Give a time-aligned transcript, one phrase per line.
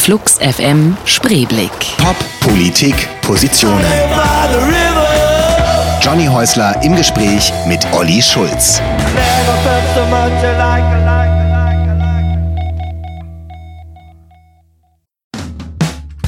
[0.00, 1.70] Flux FM Spreeblick.
[1.98, 3.84] Pop, Politik, Positionen.
[6.00, 8.80] Johnny Häusler im Gespräch mit Olli Schulz.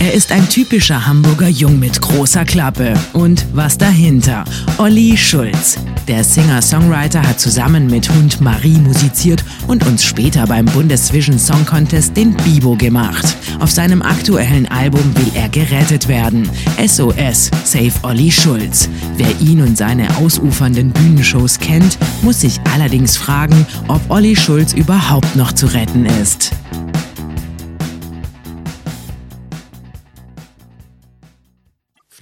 [0.03, 2.95] Er ist ein typischer Hamburger Jung mit großer Klappe.
[3.13, 4.45] Und was dahinter?
[4.79, 5.79] Olli Schulz.
[6.09, 12.17] Der Singer-Songwriter hat zusammen mit Hund Marie musiziert und uns später beim Bundesvision Song Contest
[12.17, 13.37] den Bibo gemacht.
[13.61, 16.51] Auf seinem aktuellen Album will er gerettet werden.
[16.85, 18.89] SOS, Save Olli Schulz.
[19.17, 25.37] Wer ihn und seine ausufernden Bühnenshows kennt, muss sich allerdings fragen, ob Olli Schulz überhaupt
[25.37, 26.51] noch zu retten ist.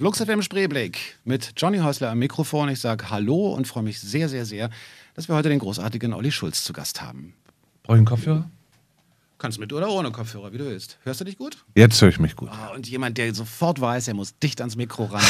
[0.01, 2.69] Flux FM Spreeblick mit Johnny Häusler am Mikrofon.
[2.69, 4.71] Ich sage Hallo und freue mich sehr, sehr, sehr,
[5.13, 7.35] dass wir heute den großartigen Olli Schulz zu Gast haben.
[7.83, 8.49] Brauche ich einen Kopfhörer?
[9.37, 10.97] Kannst mit oder ohne Kopfhörer, wie du willst.
[11.03, 11.63] Hörst du dich gut?
[11.75, 12.49] Jetzt höre ich mich gut.
[12.51, 15.21] Ah, und jemand, der sofort weiß, er muss dicht ans Mikro ran.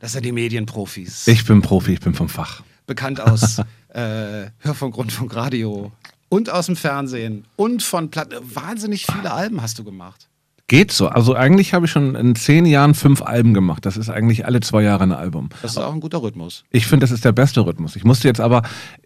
[0.00, 1.26] Das sind die Medienprofis.
[1.26, 2.62] Ich bin Profi, ich bin vom Fach.
[2.86, 3.58] Bekannt aus
[3.88, 5.92] äh, Hörfunk, Rundfunk, Radio
[6.28, 8.36] und aus dem Fernsehen und von Platten.
[8.54, 10.28] Wahnsinnig viele Alben hast du gemacht.
[10.70, 11.08] Geht so.
[11.08, 13.84] Also eigentlich habe ich schon in zehn Jahren fünf Alben gemacht.
[13.84, 15.48] Das ist eigentlich alle zwei Jahre ein Album.
[15.62, 16.62] Das ist auch ein guter Rhythmus.
[16.70, 17.96] Ich finde, das ist der beste Rhythmus.
[17.96, 18.62] Ich musste jetzt aber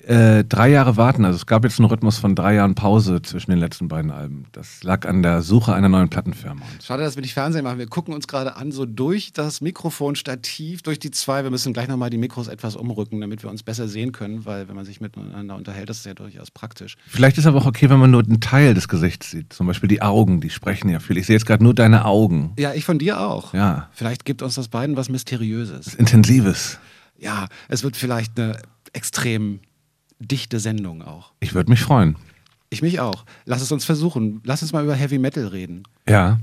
[0.06, 1.24] äh, drei Jahre warten.
[1.24, 4.44] Also es gab jetzt einen Rhythmus von drei Jahren Pause zwischen den letzten beiden Alben.
[4.52, 6.60] Das lag an der Suche einer neuen Plattenfirma.
[6.82, 7.78] Schade, dass wir nicht Fernsehen machen.
[7.78, 11.44] Wir gucken uns gerade an, so durch das Mikrofonstativ, durch die zwei.
[11.44, 14.68] Wir müssen gleich nochmal die Mikros etwas umrücken, damit wir uns besser sehen können, weil
[14.68, 16.98] wenn man sich miteinander unterhält, das ist ja durchaus praktisch.
[17.06, 19.54] Vielleicht ist aber auch okay, wenn man nur einen Teil des Gesichts sieht.
[19.54, 21.16] Zum Beispiel die Augen, die sprechen ja viel.
[21.16, 22.52] Ich sehe jetzt gerade nur deine Augen.
[22.58, 23.54] Ja, ich von dir auch.
[23.54, 23.88] Ja.
[23.92, 25.94] Vielleicht gibt uns das beiden was Mysteriöses.
[25.94, 26.78] Intensives.
[27.18, 28.58] Ja, es wird vielleicht eine
[28.92, 29.60] extrem
[30.18, 31.32] dichte Sendung auch.
[31.40, 32.16] Ich würde mich freuen.
[32.70, 33.24] Ich mich auch.
[33.44, 34.40] Lass es uns versuchen.
[34.44, 35.84] Lass uns mal über Heavy Metal reden.
[36.08, 36.40] Ja.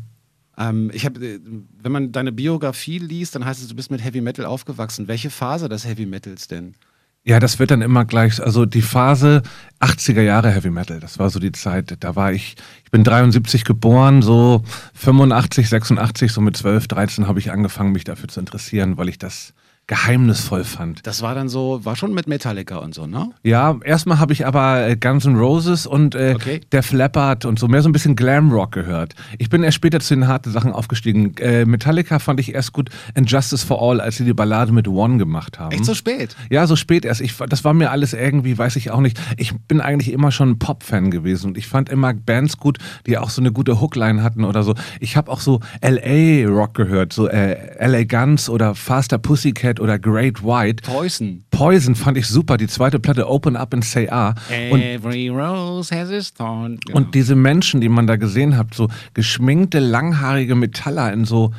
[0.57, 1.39] Ähm, ich habe, äh,
[1.81, 5.07] wenn man deine Biografie liest, dann heißt es, du bist mit Heavy Metal aufgewachsen.
[5.07, 6.75] Welche Phase des Heavy Metals denn?
[7.23, 9.43] Ja, das wird dann immer gleich, also die Phase
[9.79, 13.63] 80er Jahre Heavy Metal, das war so die Zeit, da war ich, ich bin 73
[13.63, 14.63] geboren, so
[14.95, 19.19] 85, 86, so mit 12, 13 habe ich angefangen, mich dafür zu interessieren, weil ich
[19.19, 19.53] das
[19.91, 21.05] geheimnisvoll fand.
[21.05, 23.31] Das war dann so, war schon mit Metallica und so, ne?
[23.43, 26.61] Ja, erstmal habe ich aber äh, Guns N' Roses und äh, Okay.
[26.71, 29.15] Def Leppard und so mehr so ein bisschen Glamrock gehört.
[29.37, 31.35] Ich bin erst später zu den harten Sachen aufgestiegen.
[31.39, 34.87] Äh, Metallica fand ich erst gut and Justice for All, als sie die Ballade mit
[34.87, 35.73] One gemacht haben.
[35.73, 36.37] Echt so spät?
[36.49, 37.19] Ja, so spät erst.
[37.19, 39.19] Ich, das war mir alles irgendwie, weiß ich auch nicht.
[39.35, 43.17] Ich bin eigentlich immer schon ein Pop-Fan gewesen und ich fand immer Bands gut, die
[43.17, 44.73] auch so eine gute Hookline hatten oder so.
[45.01, 50.43] Ich habe auch so LA-Rock gehört, so äh, LA Guns oder Faster Pussycat oder Great
[50.43, 50.83] White.
[50.83, 51.43] Poison.
[51.51, 52.57] Poison fand ich super.
[52.57, 54.35] Die zweite Platte Open Up and Say Ah.
[54.71, 56.79] Und Every rose has its thorn.
[56.85, 56.97] Genau.
[56.97, 61.51] und diese Menschen, die man da gesehen hat, so geschminkte, langhaarige Metaller in so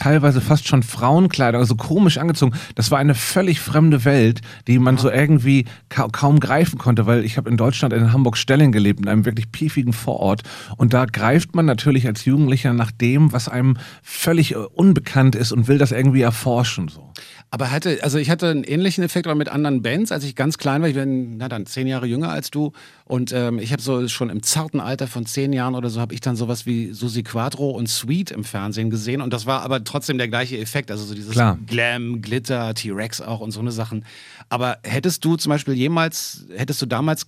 [0.00, 2.56] teilweise fast schon Frauenkleidung, also komisch angezogen.
[2.74, 7.24] Das war eine völlig fremde Welt, die man so irgendwie ka kaum greifen konnte, weil
[7.24, 10.42] ich habe in Deutschland in Hamburg-Stelling gelebt, in einem wirklich piefigen Vorort.
[10.76, 15.52] Und da greift man natürlich als Jugendlicher nach dem, was einem völlig äh, unbekannt ist
[15.52, 16.88] und will das irgendwie erforschen.
[16.88, 17.12] So.
[17.52, 20.56] Aber hatte, also ich hatte einen ähnlichen Effekt aber mit anderen Bands, als ich ganz
[20.56, 20.88] klein war.
[20.88, 22.72] Ich bin, na dann, zehn Jahre jünger als du.
[23.04, 26.14] Und ähm, ich habe so schon im zarten Alter von zehn Jahren oder so, habe
[26.14, 29.20] ich dann sowas wie Susi Quadro und Sweet im Fernsehen gesehen.
[29.20, 30.92] Und das war aber trotzdem der gleiche Effekt.
[30.92, 31.58] Also so dieses Klar.
[31.66, 34.04] Glam, Glitter, T-Rex auch und so eine Sachen.
[34.48, 37.26] Aber hättest du zum Beispiel jemals, hättest du damals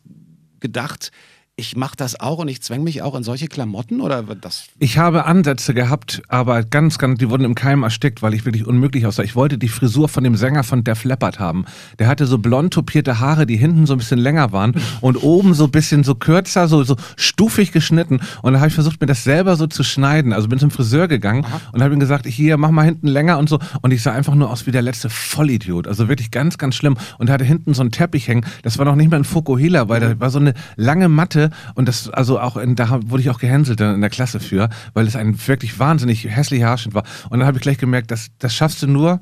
[0.60, 1.10] gedacht,
[1.56, 4.96] ich mache das auch und ich zwänge mich auch in solche Klamotten oder das Ich
[4.96, 9.04] habe Ansätze gehabt, aber ganz, ganz, die wurden im Keim erstickt, weil ich wirklich unmöglich
[9.04, 9.22] aussah.
[9.22, 11.66] Ich wollte die Frisur von dem Sänger von Def Leppard haben.
[11.98, 15.52] Der hatte so blond topierte Haare, die hinten so ein bisschen länger waren und oben
[15.52, 18.20] so ein bisschen so kürzer, so, so stufig geschnitten.
[18.40, 20.32] Und da habe ich versucht, mir das selber so zu schneiden.
[20.32, 23.50] Also bin zum Friseur gegangen und habe ihm gesagt, hier, mach mal hinten länger und
[23.50, 23.58] so.
[23.82, 25.86] Und ich sah einfach nur aus wie der letzte Vollidiot.
[25.86, 26.96] Also wirklich ganz, ganz schlimm.
[27.18, 28.46] Und hatte hinten so einen Teppich hängen.
[28.62, 31.41] Das war noch nicht mal ein Fokuhila, weil da war so eine lange Matte
[31.74, 35.06] und das, also auch in, da wurde ich auch gehänselt in der Klasse für, weil
[35.06, 37.04] es ein wirklich wahnsinnig hässlicher Haarschnitt war.
[37.30, 39.20] Und dann habe ich gleich gemerkt, das, das schaffst du nur,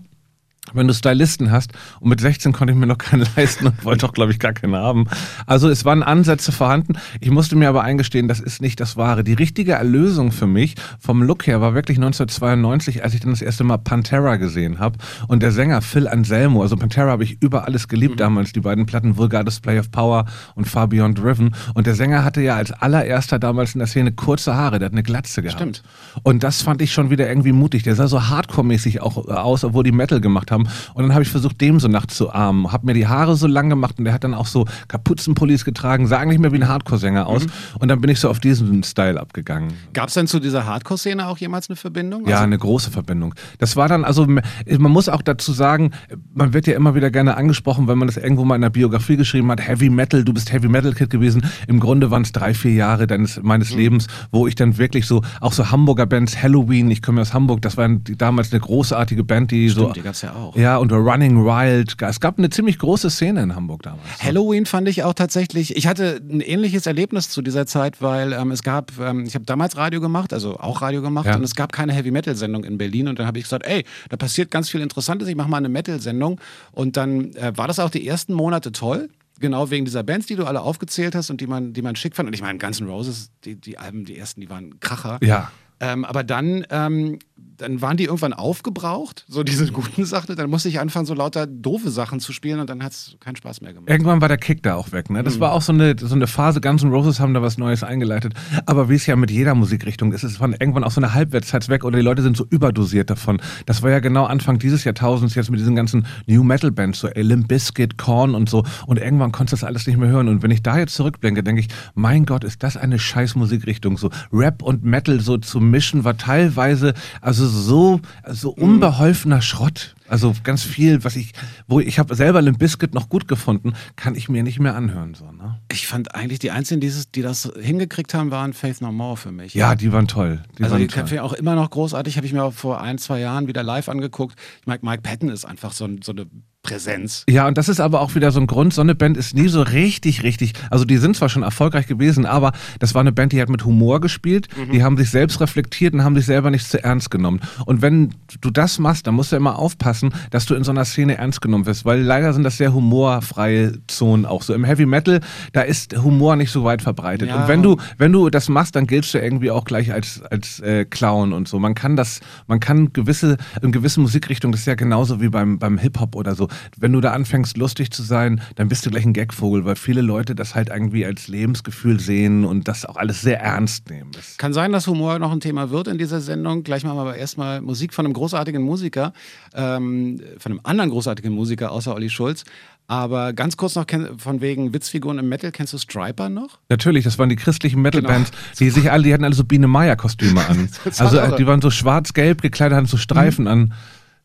[0.73, 1.73] wenn du Stylisten hast.
[2.01, 4.53] Und mit 16 konnte ich mir noch keinen leisten und wollte auch, glaube ich, gar
[4.53, 5.07] keinen haben.
[5.47, 6.95] Also es waren Ansätze vorhanden.
[7.21, 9.25] Ich musste mir aber eingestehen, das ist nicht das Wahre.
[9.25, 13.43] Die richtige Erlösung für mich vom Look her war wirklich 1992, als ich dann das
[13.43, 14.99] erste Mal Pantera gesehen habe.
[15.29, 18.87] Und der Sänger Phil Anselmo, also Pantera habe ich über alles geliebt damals, die beiden
[18.87, 21.55] Platten Vulgar Display of Power und Far Beyond Driven.
[21.75, 24.93] Und der Sänger hatte ja als allererster damals in der Szene kurze Haare, der hat
[24.93, 25.61] eine Glatze gehabt.
[25.61, 25.83] Stimmt.
[26.23, 27.83] Und das fand ich schon wieder irgendwie mutig.
[27.83, 30.69] Der sah so Hardcore-mäßig auch aus, obwohl die Metal gemacht gemacht haben.
[30.95, 32.73] Und dann habe ich versucht, dem so nachzuahmen.
[32.73, 36.07] Habe mir die Haare so lang gemacht und der hat dann auch so Kapuzenpullis getragen,
[36.07, 37.45] sah eigentlich mehr wie ein Hardcore-Sänger aus.
[37.45, 37.51] Mhm.
[37.79, 39.73] Und dann bin ich so auf diesen Style abgegangen.
[39.93, 42.27] Gab es denn zu dieser Hardcore-Szene auch jemals eine Verbindung?
[42.27, 43.35] Ja, also eine große Verbindung.
[43.59, 45.93] Das war dann, also man muss auch dazu sagen,
[46.35, 49.17] man wird ja immer wieder gerne angesprochen, wenn man das irgendwo mal in der Biografie
[49.17, 51.45] geschrieben hat, Heavy Metal, du bist Heavy Metal Kid gewesen.
[51.67, 53.79] Im Grunde waren es drei, vier Jahre deines, meines mhm.
[53.79, 57.63] Lebens, wo ich dann wirklich so, auch so Hamburger Bands, Halloween, ich komme aus Hamburg,
[57.63, 59.93] das war damals eine großartige Band, die Stimmt, so.
[59.93, 60.57] Die ja auch.
[60.57, 61.97] Ja, und Running Wild.
[62.01, 64.03] Es gab eine ziemlich große Szene in Hamburg damals.
[64.21, 68.51] Halloween fand ich auch tatsächlich, ich hatte ein ähnliches Erlebnis zu dieser Zeit, weil ähm,
[68.51, 71.37] es gab, ähm, ich habe damals Radio gemacht, also auch Radio gemacht, ja.
[71.37, 73.85] und es gab keine Heavy Metal Sendung in Berlin und dann habe ich gesagt, ey,
[74.09, 76.41] da passiert ganz viel Interessantes, ich mache mal eine Metal Sendung
[76.73, 79.09] und dann äh, war das auch die ersten Monate toll
[79.41, 82.15] genau wegen dieser Bands, die du alle aufgezählt hast und die man, die man schick
[82.15, 82.29] fand.
[82.29, 85.19] Und ich meine, Guns N' Roses, die, die Alben, die ersten, die waren Kracher.
[85.23, 85.51] Ja.
[85.81, 87.19] Ähm, aber dann, ähm,
[87.57, 90.37] dann waren die irgendwann aufgebraucht, so diese guten Sachen.
[90.37, 93.37] Dann musste ich anfangen, so lauter doofe Sachen zu spielen und dann hat es keinen
[93.37, 93.89] Spaß mehr gemacht.
[93.89, 95.11] Irgendwann war der Kick da auch weg.
[95.11, 95.23] Ne?
[95.23, 95.41] Das mhm.
[95.41, 98.35] war auch so eine, so eine Phase, Guns N' Roses haben da was Neues eingeleitet.
[98.67, 101.69] Aber wie es ja mit jeder Musikrichtung ist, es war irgendwann auch so eine Halbwertszeit
[101.69, 103.41] weg oder die Leute sind so überdosiert davon.
[103.67, 107.09] Das war ja genau Anfang dieses Jahrtausends jetzt mit diesen ganzen New Metal Bands, so
[107.15, 108.65] Limp Bizkit, Korn und so.
[108.87, 110.29] Und irgendwann konntest du das alles nicht mehr hören.
[110.29, 113.97] Und wenn ich da jetzt zurückblinke, denke ich, mein Gott, ist das eine scheiß Musikrichtung.
[113.97, 119.95] So Rap und Metal so zum Mischen war teilweise also so, so unbeholfener Schrott.
[120.11, 121.33] Also ganz viel, was ich,
[121.69, 125.15] wo ich habe selber Limp Bizkit noch gut gefunden, kann ich mir nicht mehr anhören.
[125.15, 125.61] So, ne?
[125.71, 129.31] Ich fand eigentlich die einzigen, die, die das hingekriegt haben, waren Faith No More für
[129.31, 129.55] mich.
[129.55, 130.43] Ja, die waren toll.
[130.59, 131.19] Die also waren die toll.
[131.21, 132.17] auch immer noch großartig.
[132.17, 134.37] Habe ich mir auch vor ein, zwei Jahren wieder live angeguckt.
[134.61, 136.27] Ich meine, Mike Patton ist einfach so, so eine
[136.63, 137.25] Präsenz.
[137.29, 138.75] Ja, und das ist aber auch wieder so ein Grund.
[138.75, 140.53] So eine Band ist nie so richtig, richtig.
[140.71, 143.65] Also, die sind zwar schon erfolgreich gewesen, aber das war eine Band, die hat mit
[143.65, 144.49] Humor gespielt.
[144.57, 144.73] Mhm.
[144.73, 147.41] Die haben sich selbst reflektiert und haben sich selber nicht zu ernst genommen.
[147.65, 150.00] Und wenn du das machst, dann musst du immer aufpassen,
[150.31, 153.75] dass du in so einer Szene ernst genommen wirst, weil leider sind das sehr humorfreie
[153.87, 154.55] Zonen auch so.
[154.55, 155.21] Im Heavy Metal,
[155.53, 157.29] da ist Humor nicht so weit verbreitet.
[157.29, 157.43] Ja.
[157.43, 160.61] Und wenn du, wenn du das machst, dann giltst du irgendwie auch gleich als, als
[160.61, 161.59] äh, Clown und so.
[161.59, 165.59] Man kann das, man kann gewisse, in gewissen Musikrichtungen, das ist ja genauso wie beim,
[165.59, 166.49] beim Hip-Hop oder so
[166.79, 170.01] wenn du da anfängst, lustig zu sein, dann bist du gleich ein Gagvogel, weil viele
[170.01, 174.11] Leute das halt irgendwie als Lebensgefühl sehen und das auch alles sehr ernst nehmen.
[174.13, 176.63] Das Kann sein, dass Humor noch ein Thema wird in dieser Sendung.
[176.63, 179.13] Gleich machen wir aber erstmal Musik von einem großartigen Musiker,
[179.55, 179.90] ähm,
[180.39, 182.45] von einem anderen großartigen Musiker außer Olli Schulz.
[182.87, 183.87] Aber ganz kurz noch
[184.19, 186.59] von wegen Witzfiguren im Metal, kennst du Striper noch?
[186.69, 188.43] Natürlich, das waren die christlichen Metal-Bands, genau.
[188.59, 190.69] die sich alle, die hatten alle so Biene Meier-Kostüme an.
[190.99, 193.51] also die waren so schwarz-gelb gekleidet, hatten so Streifen mhm.
[193.51, 193.75] an.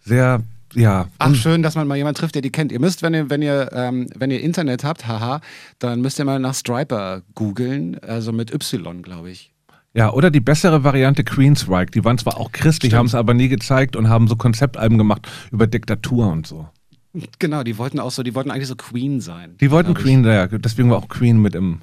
[0.02, 0.42] Sehr
[0.76, 1.08] ja.
[1.20, 2.72] Ach, schön, dass man mal jemanden trifft, der die kennt.
[2.72, 5.42] Ihr müsst, wenn ihr, wenn ihr, ähm, wenn ihr Internet habt, haha,
[5.80, 9.52] dann müsst ihr mal nach Striper googeln, also mit Y, glaube ich.
[9.96, 11.92] Ja, oder die bessere Variante Queensryche.
[11.92, 15.28] Die waren zwar auch christlich, haben es aber nie gezeigt und haben so Konzeptalben gemacht
[15.52, 16.68] über Diktatur und so.
[17.40, 19.56] Genau, die wollten auch so, die wollten eigentlich so Queen sein.
[19.62, 21.80] Die wollten Queen, ja, deswegen war auch Queen mit im.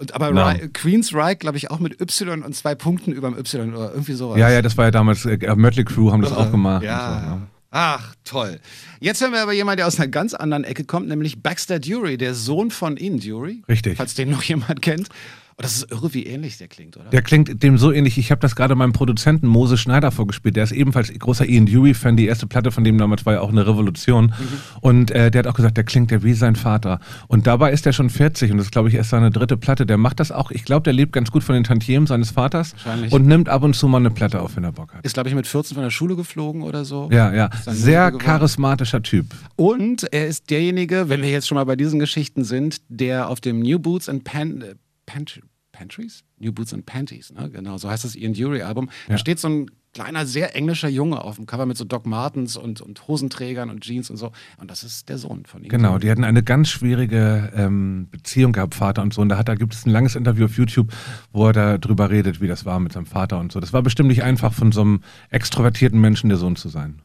[0.00, 0.52] Und, aber no.
[0.72, 4.36] Queensryche, glaube ich, auch mit Y und zwei Punkten über dem Y oder irgendwie sowas.
[4.36, 6.82] Ja, ja, das war ja damals, äh, Mötley Crew haben das auch gemacht.
[6.82, 7.20] Ja.
[7.20, 7.40] So, ja.
[7.70, 8.58] Ach, toll.
[8.98, 12.16] Jetzt hören wir aber jemanden, der aus einer ganz anderen Ecke kommt, nämlich Baxter Dury,
[12.16, 13.62] der Sohn von Ian Dury.
[13.68, 13.96] Richtig.
[13.96, 15.08] Falls den noch jemand kennt.
[15.56, 17.10] Oh, das ist irre, wie ähnlich der klingt, oder?
[17.10, 18.18] Der klingt dem so ähnlich.
[18.18, 20.56] Ich habe das gerade meinem Produzenten Mose Schneider vorgespielt.
[20.56, 22.16] Der ist ebenfalls großer Ian Dury-Fan.
[22.16, 24.26] Die erste Platte von dem damals war ja auch eine Revolution.
[24.26, 24.58] Mhm.
[24.80, 26.98] Und äh, der hat auch gesagt, der klingt ja wie sein Vater.
[27.28, 29.86] Und dabei ist er schon 40 und das ist, glaube ich, erst seine dritte Platte.
[29.86, 30.50] Der macht das auch.
[30.50, 32.72] Ich glaube, der lebt ganz gut von den Tantiemen seines Vaters.
[32.72, 33.12] Wahrscheinlich.
[33.12, 35.04] Und nimmt ab und zu mal eine Platte auf, wenn er Bock hat.
[35.04, 37.08] Ist, glaube ich, mit 14 von der Schule geflogen oder so.
[37.12, 37.50] Ja, ja.
[37.66, 39.26] Sehr charismatischer Typ.
[39.54, 43.40] Und er ist derjenige, wenn wir jetzt schon mal bei diesen Geschichten sind, der auf
[43.40, 44.64] dem New Boots and Pan,
[45.06, 45.26] äh, Pan
[45.72, 46.22] Pantries?
[46.38, 47.50] New Boots and Panties, ne?
[47.50, 48.86] genau, so heißt das Ian Dury-Album.
[48.86, 49.14] Ja.
[49.14, 52.56] Da steht so ein kleiner, sehr englischer Junge auf dem Cover mit so Doc Martens
[52.56, 54.32] und, und Hosenträgern und Jeans und so.
[54.58, 55.68] Und das ist der Sohn von ihm.
[55.68, 59.28] Genau, die hatten eine ganz schwierige ähm, Beziehung gehabt, Vater und Sohn.
[59.28, 60.92] Da, hat, da gibt es ein langes Interview auf YouTube,
[61.32, 63.60] wo er darüber redet, wie das war mit seinem Vater und so.
[63.60, 67.00] Das war bestimmt nicht einfach, von so einem extrovertierten Menschen der Sohn zu sein.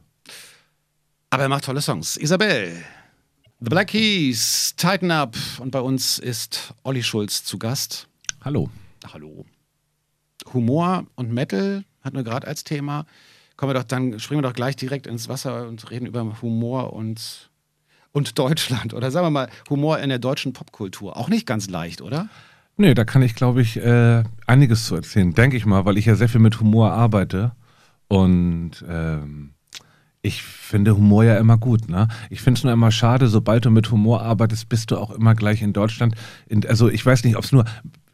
[1.30, 2.16] Aber er macht tolle Songs.
[2.16, 2.72] Isabel.
[3.62, 5.36] The Black Keys, Tighten Up.
[5.58, 8.08] Und bei uns ist Olli Schulz zu Gast.
[8.42, 8.70] Hallo.
[9.12, 9.44] Hallo.
[10.54, 13.04] Humor und Metal hatten wir gerade als Thema.
[13.58, 16.94] Kommen wir doch dann, springen wir doch gleich direkt ins Wasser und reden über Humor
[16.94, 17.50] und,
[18.12, 18.94] und Deutschland.
[18.94, 21.18] Oder sagen wir mal, Humor in der deutschen Popkultur.
[21.18, 22.30] Auch nicht ganz leicht, oder?
[22.78, 26.06] Nee, da kann ich, glaube ich, äh, einiges zu erzählen, denke ich mal, weil ich
[26.06, 27.52] ja sehr viel mit Humor arbeite.
[28.08, 29.52] Und ähm,
[30.22, 31.88] ich finde Humor ja immer gut.
[31.88, 32.08] Ne?
[32.28, 35.34] Ich finde es nur immer schade, sobald du mit Humor arbeitest, bist du auch immer
[35.34, 36.14] gleich in Deutschland.
[36.46, 37.64] In, also ich weiß nicht, ob es nur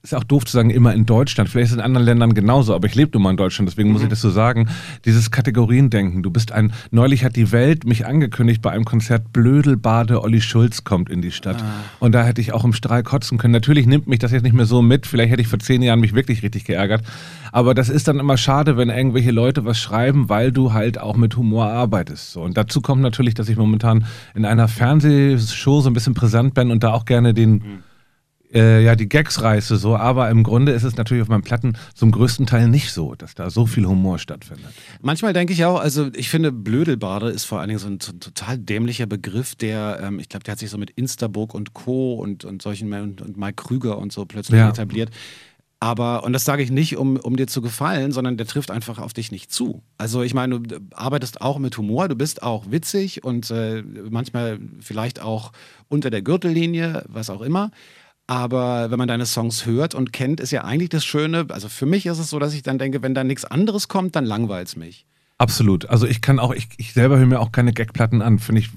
[0.06, 1.50] ist auch doof zu sagen, immer in Deutschland.
[1.50, 3.90] Vielleicht ist es in anderen Ländern genauso, aber ich lebe nun mal in Deutschland, deswegen
[3.90, 4.68] muss ich das so sagen.
[5.04, 6.22] Dieses Kategoriendenken.
[6.22, 10.84] Du bist ein, neulich hat die Welt mich angekündigt bei einem Konzert, Blödelbade Olli Schulz
[10.84, 11.62] kommt in die Stadt.
[11.98, 13.52] Und da hätte ich auch im Strahl kotzen können.
[13.52, 15.06] Natürlich nimmt mich das jetzt nicht mehr so mit.
[15.06, 17.02] Vielleicht hätte ich vor zehn Jahren mich wirklich richtig geärgert.
[17.50, 21.16] Aber das ist dann immer schade, wenn irgendwelche Leute was schreiben, weil du halt auch
[21.16, 22.32] mit Humor arbeitest.
[22.32, 22.42] So.
[22.42, 26.70] Und dazu kommt natürlich, dass ich momentan in einer Fernsehshow so ein bisschen präsent bin
[26.70, 27.82] und da auch gerne den
[28.52, 31.76] äh, ja, die Gags reiße, so, aber im Grunde ist es natürlich auf meinen Platten
[31.94, 34.72] zum größten Teil nicht so, dass da so viel Humor stattfindet.
[35.02, 38.12] Manchmal denke ich auch, also ich finde, Blödelbade ist vor allen Dingen so ein, so
[38.12, 41.74] ein total dämlicher Begriff, der, ähm, ich glaube, der hat sich so mit Instabook und
[41.74, 42.14] Co.
[42.14, 44.68] und, und solchen und, und Mike Krüger und so plötzlich Ja.
[44.70, 45.10] etabliert.
[45.78, 48.98] Aber, und das sage ich nicht, um, um dir zu gefallen, sondern der trifft einfach
[48.98, 49.82] auf dich nicht zu.
[49.98, 54.58] Also ich meine, du arbeitest auch mit Humor, du bist auch witzig und äh, manchmal
[54.80, 55.52] vielleicht auch
[55.88, 57.70] unter der Gürtellinie, was auch immer.
[58.26, 61.86] Aber wenn man deine Songs hört und kennt, ist ja eigentlich das Schöne, also für
[61.86, 64.68] mich ist es so, dass ich dann denke, wenn da nichts anderes kommt, dann langweilt
[64.68, 65.06] es mich.
[65.38, 65.90] Absolut.
[65.90, 68.70] Also ich kann auch, ich, ich selber höre mir auch keine Gagplatten an, finde ich.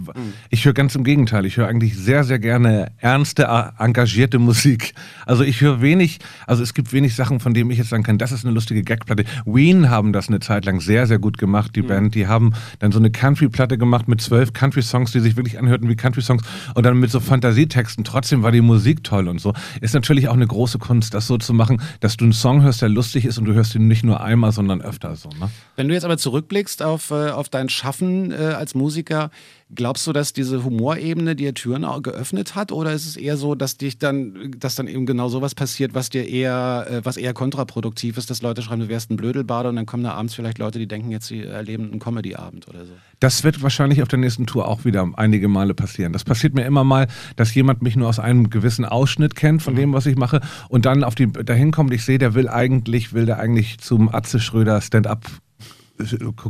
[0.49, 1.45] Ich höre ganz im Gegenteil.
[1.45, 3.47] Ich höre eigentlich sehr, sehr gerne ernste,
[3.77, 4.93] engagierte Musik.
[5.25, 8.17] Also ich höre wenig, also es gibt wenig Sachen, von denen ich jetzt sagen kann,
[8.17, 9.23] das ist eine lustige Gagplatte.
[9.45, 12.13] Ween haben das eine Zeit lang sehr, sehr gut gemacht, die Band.
[12.13, 15.95] Die haben dann so eine Country-Platte gemacht mit zwölf Country-Songs, die sich wirklich anhörten wie
[15.95, 16.43] Country-Songs
[16.75, 18.03] und dann mit so Fantasietexten.
[18.03, 19.53] Trotzdem war die Musik toll und so.
[19.79, 22.81] Ist natürlich auch eine große Kunst, das so zu machen, dass du einen Song hörst,
[22.81, 25.29] der lustig ist und du hörst ihn nicht nur einmal, sondern öfter so.
[25.39, 25.49] Ne?
[25.77, 26.17] Wenn du jetzt aber
[26.49, 29.29] zurückblickst auf, äh, auf dein Schaffen äh, als Musiker,
[29.73, 32.71] glaubst du, dass diese Humorebene dir Türen geöffnet hat?
[32.71, 36.09] Oder ist es eher so, dass dich dann, dass dann eben genau sowas passiert, was
[36.09, 39.75] dir eher, äh, was eher kontraproduktiv ist, dass Leute schreiben, du wärst ein Blödelbader und
[39.75, 42.93] dann kommen da abends vielleicht Leute, die denken, jetzt sie erleben einen Comedy-Abend oder so.
[43.19, 46.13] Das wird wahrscheinlich auf der nächsten Tour auch wieder einige Male passieren.
[46.13, 49.75] Das passiert mir immer mal, dass jemand mich nur aus einem gewissen Ausschnitt kennt von
[49.75, 53.13] dem, was ich mache und dann auf die dahin kommt, ich sehe, der will eigentlich,
[53.13, 55.25] will der eigentlich zum Atze Schröder Stand-up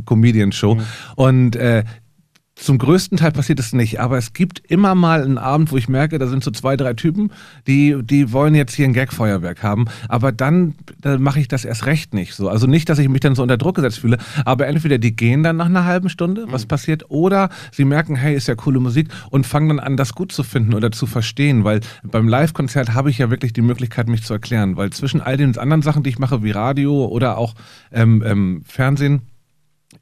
[0.04, 0.78] Comedian Show.
[1.16, 1.84] Und äh,
[2.60, 5.88] zum größten Teil passiert es nicht, aber es gibt immer mal einen Abend, wo ich
[5.88, 7.32] merke, da sind so zwei, drei Typen,
[7.66, 11.86] die, die wollen jetzt hier ein Gagfeuerwerk haben, aber dann, dann mache ich das erst
[11.86, 12.50] recht nicht so.
[12.50, 15.42] Also nicht, dass ich mich dann so unter Druck gesetzt fühle, aber entweder die gehen
[15.42, 19.08] dann nach einer halben Stunde, was passiert, oder sie merken, hey, ist ja coole Musik
[19.30, 23.08] und fangen dann an, das gut zu finden oder zu verstehen, weil beim Live-Konzert habe
[23.08, 26.10] ich ja wirklich die Möglichkeit, mich zu erklären, weil zwischen all den anderen Sachen, die
[26.10, 27.54] ich mache, wie Radio oder auch
[27.90, 29.22] ähm, ähm, Fernsehen,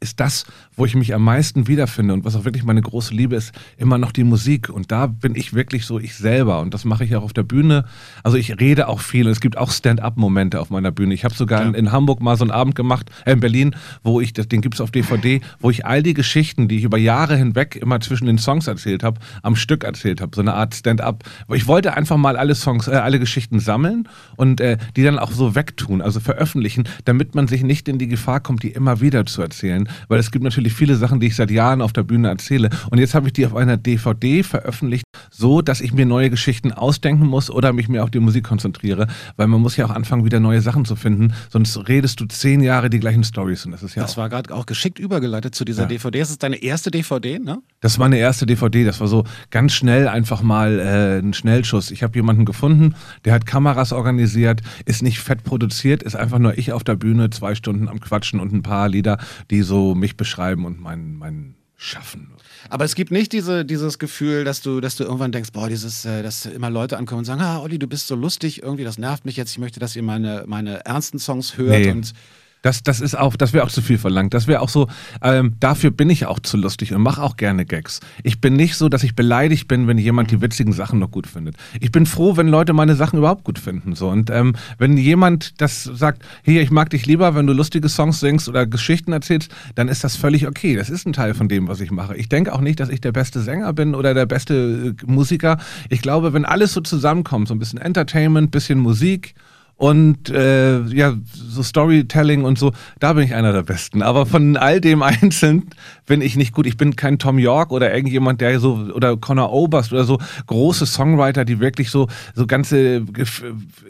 [0.01, 0.45] ist das,
[0.77, 3.99] wo ich mich am meisten wiederfinde und was auch wirklich meine große Liebe ist, immer
[3.99, 4.69] noch die Musik.
[4.69, 6.61] Und da bin ich wirklich so ich selber.
[6.61, 7.85] Und das mache ich auch auf der Bühne.
[8.23, 11.15] Also ich rede auch viel und es gibt auch Stand-up-Momente auf meiner Bühne.
[11.15, 14.21] Ich habe sogar in, in Hamburg mal so einen Abend gemacht, äh, in Berlin, wo
[14.21, 17.37] ich, den gibt es auf DVD, wo ich all die Geschichten, die ich über Jahre
[17.37, 20.35] hinweg immer zwischen den Songs erzählt habe, am Stück erzählt habe.
[20.35, 21.25] So eine Art Stand-up.
[21.53, 25.33] Ich wollte einfach mal alle Songs, äh, alle Geschichten sammeln und äh, die dann auch
[25.33, 29.27] so wegtun, also veröffentlichen, damit man sich nicht in die Gefahr kommt, die immer wieder
[29.27, 29.88] zu erzählen.
[30.09, 32.71] Weil es gibt natürlich viele Sachen, die ich seit Jahren auf der Bühne erzähle.
[32.91, 36.73] Und jetzt habe ich die auf einer DVD veröffentlicht, so dass ich mir neue Geschichten
[36.73, 39.07] ausdenken muss oder mich mehr auf die Musik konzentriere.
[39.37, 41.33] Weil man muss ja auch anfangen, wieder neue Sachen zu finden.
[41.51, 43.65] Sonst redest du zehn Jahre die gleichen Stories.
[43.67, 45.89] Und das ist ja Das war gerade auch geschickt übergeleitet zu dieser Ja.
[45.89, 46.19] DVD.
[46.21, 47.59] Das ist deine erste DVD, ne?
[47.81, 51.91] Das war eine erste DVD, das war so ganz schnell einfach mal äh, ein Schnellschuss.
[51.91, 52.95] Ich habe jemanden gefunden,
[53.25, 57.31] der hat Kameras organisiert, ist nicht fett produziert, ist einfach nur ich auf der Bühne,
[57.31, 59.19] zwei Stunden am Quatschen und ein paar Lieder,
[59.51, 62.33] die so mich beschreiben und mein, mein Schaffen.
[62.71, 66.05] Aber es gibt nicht diese, dieses Gefühl, dass du, dass du irgendwann denkst, boah, dieses,
[66.05, 68.99] äh, dass immer Leute ankommen und sagen, ah, Olli, du bist so lustig, irgendwie, das
[68.99, 71.91] nervt mich jetzt, ich möchte, dass ihr meine, meine ernsten Songs hört Nee.
[71.93, 72.13] und
[72.63, 74.35] Das, das ist auch, das wäre auch zu viel verlangt.
[74.35, 74.89] Das wäre auch so,
[75.23, 78.01] ähm, dafür bin ich auch zu lustig und mache auch gerne Gags.
[78.25, 81.27] Ich bin nicht so, dass ich beleidigt bin, wenn jemand die witzigen Sachen noch gut
[81.27, 81.57] findet.
[81.81, 83.95] Ich bin froh, wenn Leute meine Sachen überhaupt gut finden.
[83.95, 84.09] So.
[84.09, 88.21] Und ähm, wenn jemand das sagt, hey, ich mag dich lieber, wenn du lustige Songs
[88.21, 90.75] singst oder Geschichten erzählst, dann ist das völlig okay.
[90.75, 92.17] Das ist ein Teil von dem, was ich mache.
[92.17, 95.59] Ich denke auch nicht, dass ich der beste Sänger bin oder der beste äh, Musiker.
[95.89, 99.35] Ich glaube, wenn alles so zusammenkommt, so ein bisschen Entertainment, bisschen Musik,
[99.79, 104.03] und äh, ja, so Storytelling und so, da bin ich einer der Besten.
[104.03, 105.71] Aber von all dem einzeln
[106.05, 106.67] bin ich nicht gut.
[106.67, 110.85] Ich bin kein Tom York oder irgendjemand, der so, oder Conor Oberst oder so große
[110.85, 113.05] Songwriter, die wirklich so, so ganze,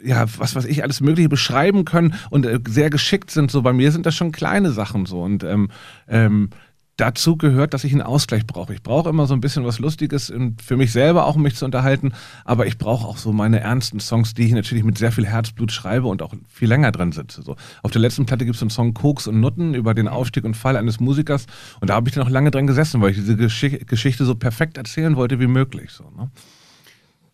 [0.03, 3.49] ja, was weiß ich, alles Mögliche beschreiben können und äh, sehr geschickt sind.
[3.49, 5.23] So bei mir sind das schon kleine Sachen so.
[5.23, 5.69] Und ähm,
[6.07, 6.51] ähm,
[6.99, 8.73] dazu gehört, dass ich einen Ausgleich brauche.
[8.73, 11.65] Ich brauche immer so ein bisschen was Lustiges für mich selber auch, um mich zu
[11.65, 12.13] unterhalten.
[12.45, 15.71] Aber ich brauche auch so meine ernsten Songs, die ich natürlich mit sehr viel Herzblut
[15.71, 17.41] schreibe und auch viel länger drin sitze.
[17.41, 17.55] So.
[17.83, 20.55] Auf der letzten Platte gibt es einen Song Koks und Nutten über den Aufstieg und
[20.55, 21.45] Fall eines Musikers.
[21.79, 24.35] Und da habe ich dann auch lange dran gesessen, weil ich diese Geschi Geschichte so
[24.35, 25.91] perfekt erzählen wollte wie möglich.
[25.91, 26.29] So, ne?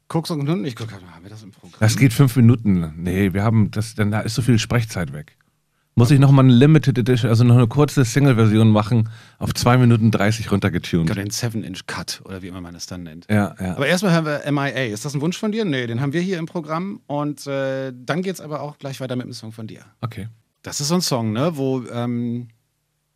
[0.08, 1.80] guckst und nun, ich gucke, haben wir das im Programm?
[1.80, 2.94] Das geht fünf Minuten.
[2.98, 5.36] Nee, wir haben das, dann da ist so viel Sprechzeit weg.
[5.98, 9.08] Muss ich nochmal eine Limited Edition, also noch eine kurze Single-Version machen,
[9.40, 11.10] auf 2 Minuten 30 runtergetunt.
[11.10, 13.28] Oder den 7-Inch-Cut oder wie immer man es dann nennt.
[13.30, 13.78] Ja, ja.
[13.78, 14.88] Aber erstmal hören wir MIA.
[14.88, 15.64] Ist das ein Wunsch von dir?
[15.64, 17.00] Nee, den haben wir hier im Programm.
[17.08, 19.86] Und äh, dann geht es aber auch gleich weiter mit einem Song von dir.
[20.02, 20.28] Okay.
[20.64, 22.50] Das ist so ein Song, ne, wo, ähm,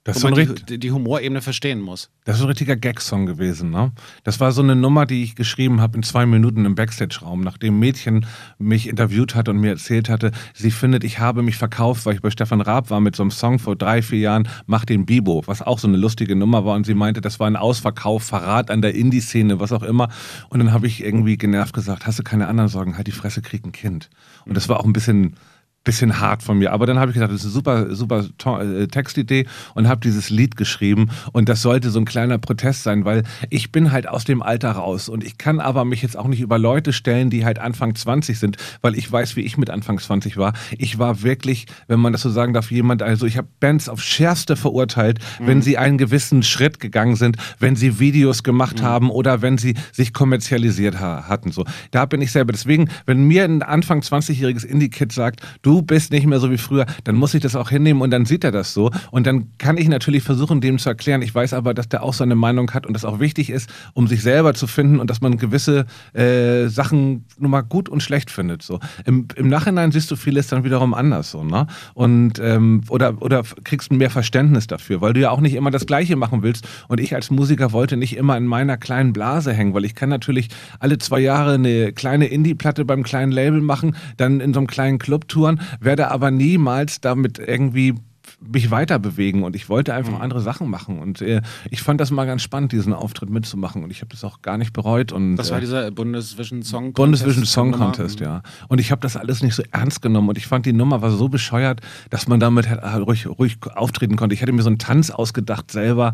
[0.05, 2.09] Das ist, so man die, die Humorebene verstehen muss.
[2.23, 3.69] das ist ein richtiger Gag-Song gewesen.
[3.69, 3.91] Ne?
[4.23, 7.75] Das war so eine Nummer, die ich geschrieben habe in zwei Minuten im Backstage-Raum, nachdem
[7.75, 8.25] ein Mädchen
[8.57, 12.21] mich interviewt hat und mir erzählt hatte, sie findet, ich habe mich verkauft, weil ich
[12.21, 15.43] bei Stefan Raab war mit so einem Song vor drei, vier Jahren, Mach den Bibo,
[15.47, 16.75] was auch so eine lustige Nummer war.
[16.75, 20.07] Und sie meinte, das war ein Ausverkauf, Verrat an der Indie-Szene, was auch immer.
[20.47, 23.41] Und dann habe ich irgendwie genervt gesagt, hast du keine anderen Sorgen, halt die Fresse,
[23.41, 24.09] krieg ein Kind.
[24.45, 25.35] Und das war auch ein bisschen
[25.83, 26.71] bisschen hart von mir.
[26.71, 29.45] Aber dann habe ich gesagt, das ist eine super, super äh, Textidee
[29.75, 31.09] und habe dieses Lied geschrieben.
[31.31, 34.71] Und das sollte so ein kleiner Protest sein, weil ich bin halt aus dem Alter
[34.71, 35.09] raus.
[35.09, 38.37] Und ich kann aber mich jetzt auch nicht über Leute stellen, die halt Anfang 20
[38.37, 40.53] sind, weil ich weiß, wie ich mit Anfang 20 war.
[40.77, 44.01] Ich war wirklich, wenn man das so sagen darf, jemand, also ich habe Bands auf
[44.01, 49.41] schärfste verurteilt, wenn sie einen gewissen Schritt gegangen sind, wenn sie Videos gemacht haben oder
[49.41, 51.51] wenn sie sich kommerzialisiert ha hatten.
[51.51, 52.51] So, da bin ich selber.
[52.51, 56.85] Deswegen, wenn mir ein Anfang 20-jähriges Indie-Kid sagt, du bist nicht mehr so wie früher,
[57.03, 58.91] dann muss ich das auch hinnehmen und dann sieht er das so.
[59.11, 61.21] Und dann kann ich natürlich versuchen, dem zu erklären.
[61.21, 64.07] Ich weiß aber, dass der auch seine Meinung hat und das auch wichtig ist, um
[64.07, 68.31] sich selber zu finden und dass man gewisse äh, Sachen nun mal gut und schlecht
[68.31, 68.63] findet.
[68.63, 68.79] So.
[69.05, 71.31] Im, Im Nachhinein siehst du vieles dann wiederum anders.
[71.31, 71.67] So, ne?
[71.93, 75.85] Und ähm, oder, oder kriegst mehr Verständnis dafür, weil du ja auch nicht immer das
[75.85, 76.67] Gleiche machen willst.
[76.87, 80.09] Und ich als Musiker wollte nicht immer in meiner kleinen Blase hängen, weil ich kann
[80.09, 80.49] natürlich
[80.79, 84.99] alle zwei Jahre eine kleine Indie-Platte beim kleinen Label machen, dann in so einem kleinen
[84.99, 87.95] Club touren, werde aber niemals damit irgendwie
[88.41, 92.11] mich weiter bewegen und ich wollte einfach andere Sachen machen und äh, ich fand das
[92.11, 95.35] mal ganz spannend, diesen Auftritt mitzumachen und ich habe das auch gar nicht bereut und
[95.35, 97.23] Das war äh, dieser Bundesvision Song Contest.
[97.23, 97.71] Bundesvision Song.
[97.71, 98.41] Contest, ja.
[98.67, 101.11] Und ich habe das alles nicht so ernst genommen und ich fand die Nummer war
[101.11, 104.33] so bescheuert, dass man damit halt ruhig, ruhig auftreten konnte.
[104.33, 106.13] Ich hätte mir so einen Tanz ausgedacht selber.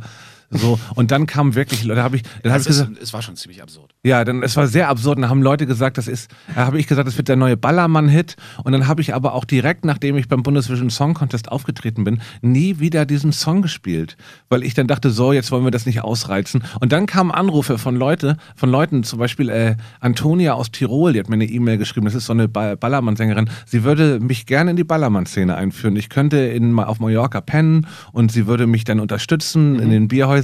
[0.51, 3.21] So, und dann kam wirklich, da habe ich, dann habe ich ist, gesagt, es war
[3.21, 3.93] schon ziemlich absurd.
[4.03, 5.17] ja, dann, es war sehr absurd.
[5.17, 7.57] Und dann haben Leute gesagt, das ist, da habe ich gesagt, das wird der neue
[7.57, 8.35] Ballermann-Hit.
[8.63, 12.21] Und dann habe ich aber auch direkt, nachdem ich beim Bundesvision Song Contest aufgetreten bin,
[12.41, 14.17] nie wieder diesen Song gespielt.
[14.49, 16.63] Weil ich dann dachte, so, jetzt wollen wir das nicht ausreizen.
[16.79, 21.19] Und dann kamen Anrufe von Leute, von Leuten, zum Beispiel äh, Antonia aus Tirol, die
[21.19, 23.49] hat mir eine E-Mail geschrieben, das ist so eine ba Ballermann-Sängerin.
[23.65, 25.95] Sie würde mich gerne in die Ballermann-Szene einführen.
[25.95, 30.34] Ich könnte in, auf Mallorca pennen und sie würde mich dann unterstützen in den Bierhäusern.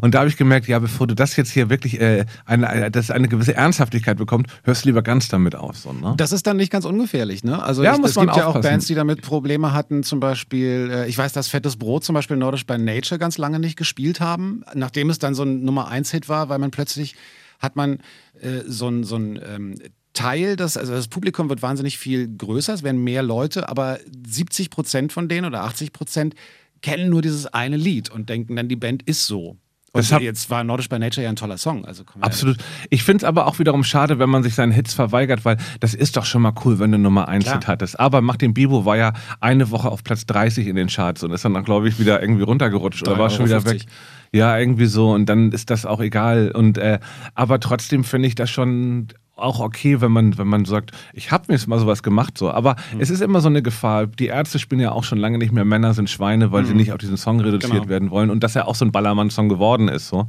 [0.00, 2.90] Und da habe ich gemerkt, ja, bevor du das jetzt hier wirklich äh, eine, eine,
[2.90, 5.76] das eine gewisse Ernsthaftigkeit bekommt, hörst du lieber ganz damit auf.
[5.76, 6.14] So, ne?
[6.16, 7.62] Das ist dann nicht ganz ungefährlich, ne?
[7.62, 8.70] Also Ja, ich, es gibt ja auch aufpassen.
[8.70, 12.36] Bands, die damit Probleme hatten, zum Beispiel, äh, ich weiß, dass Fettes Brot zum Beispiel
[12.36, 16.10] Nordisch by Nature ganz lange nicht gespielt haben, nachdem es dann so ein Nummer 1
[16.10, 17.16] Hit war, weil man plötzlich
[17.58, 17.98] hat man
[18.40, 19.74] äh, so ein, so ein ähm,
[20.12, 24.70] Teil, des, also das Publikum wird wahnsinnig viel größer, es werden mehr Leute, aber 70
[24.70, 26.34] Prozent von denen oder 80 Prozent
[26.82, 29.56] kennen nur dieses eine Lied und denken dann, die Band ist so.
[29.92, 31.84] Und Das hab- jetzt war Nordisch by Nature ja ein toller Song.
[31.84, 32.58] Also Absolut.
[32.90, 35.94] Ich finde es aber auch wiederum schade, wenn man sich seinen Hits verweigert, weil das
[35.94, 37.56] ist doch schon mal cool, wenn du Nummer 1 Klar.
[37.56, 37.98] Hit hattest.
[37.98, 41.32] Aber Mach den Bibo war ja eine Woche auf Platz 30 in den Charts und
[41.32, 43.86] ist dann, glaube ich, wieder irgendwie runtergerutscht oder war schon wieder 3,50 weg.
[44.32, 46.52] Ja, irgendwie so und dann ist das auch egal.
[46.52, 47.00] Und äh,
[47.34, 51.44] aber trotzdem finde ich das schon auch okay, wenn man, wenn man sagt, ich habe
[51.48, 52.50] mir jetzt mal sowas gemacht, so.
[52.50, 53.00] Aber Hm.
[53.00, 54.06] es ist immer so eine Gefahr.
[54.06, 56.92] Die Ärzte spielen ja auch schon lange nicht mehr Männer sind Schweine, weil sie nicht
[56.92, 57.78] auf diesen Song reduziert Hm.
[57.80, 57.88] Genau.
[57.88, 60.26] werden wollen und dass er auch so ein Ballermann-Song geworden ist, so.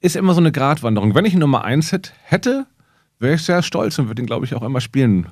[0.00, 1.14] Ist immer so eine Gratwanderung.
[1.14, 2.66] Wenn ich einen Nummer 1 Hit hätte,
[3.20, 5.26] wäre ich sehr stolz und würde ihn, glaube ich, auch immer spielen.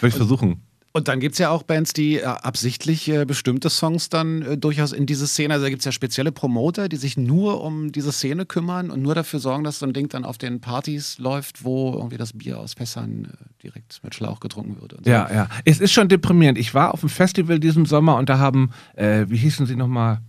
[0.00, 0.62] Würde ich versuchen.
[0.92, 4.58] Und dann gibt es ja auch Bands, die äh, absichtlich äh, bestimmte Songs dann äh,
[4.58, 7.92] durchaus in diese Szene, also da gibt es ja spezielle Promoter, die sich nur um
[7.92, 11.18] diese Szene kümmern und nur dafür sorgen, dass so ein Ding dann auf den Partys
[11.18, 14.92] läuft, wo irgendwie das Bier aus Fässern äh, direkt mit Schlauch getrunken wird.
[15.02, 15.10] So.
[15.10, 15.48] Ja, ja.
[15.64, 16.58] Es ist schon deprimierend.
[16.58, 20.20] Ich war auf dem Festival diesen Sommer und da haben, äh, wie hießen sie nochmal?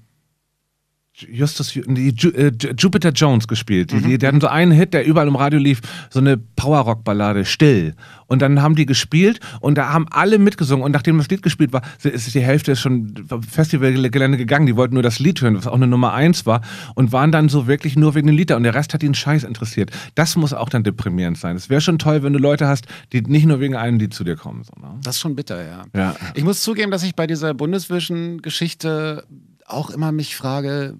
[1.31, 3.91] Justus, nee, Ju, äh, Ju- Jupiter Jones gespielt.
[3.91, 7.45] Die, die, die hatten so einen Hit, der überall im Radio lief, so eine Power-Rock-Ballade,
[7.45, 7.95] Still.
[8.27, 10.83] Und dann haben die gespielt und da haben alle mitgesungen.
[10.83, 14.65] Und nachdem das Lied gespielt war, ist die Hälfte schon vom Festivalgelände gegangen.
[14.65, 16.61] Die wollten nur das Lied hören, was auch eine Nummer eins war.
[16.95, 18.55] Und waren dann so wirklich nur wegen dem Lied da.
[18.55, 19.91] Und der Rest hat ihnen Scheiß interessiert.
[20.15, 21.55] Das muss auch dann deprimierend sein.
[21.55, 24.23] Es wäre schon toll, wenn du Leute hast, die nicht nur wegen einem Lied zu
[24.23, 24.63] dir kommen.
[24.63, 24.95] So, ne?
[25.03, 25.83] Das ist schon bitter, ja.
[25.95, 26.15] Ja.
[26.33, 29.25] Ich muss zugeben, dass ich bei dieser Bundesvision-Geschichte
[29.65, 30.97] auch immer mich frage,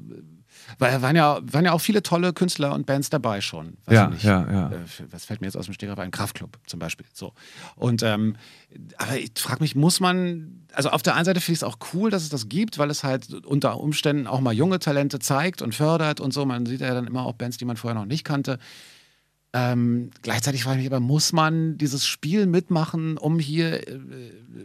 [0.80, 3.78] weil waren ja, waren ja auch viele tolle Künstler und Bands dabei schon.
[3.86, 4.72] Weiß Ja, ja, ja.
[4.72, 4.78] Äh,
[5.12, 6.12] Was fällt mir jetzt aus dem Stegreif ein?
[6.12, 7.06] Kraftclub zum Beispiel.
[7.14, 7.34] So.
[7.76, 8.36] Und ähm,
[8.98, 11.78] aber ich frage mich, muss man, also auf der einen Seite finde ich es auch
[11.94, 15.62] cool, dass es das gibt, weil es halt unter Umständen auch mal junge Talente zeigt
[15.62, 16.46] und fördert und so.
[16.46, 18.58] Man sieht ja dann immer auch Bands, die man vorher noch nicht kannte.
[19.56, 24.00] Ähm, gleichzeitig frage ich mich aber, muss man dieses Spiel mitmachen, um hier äh,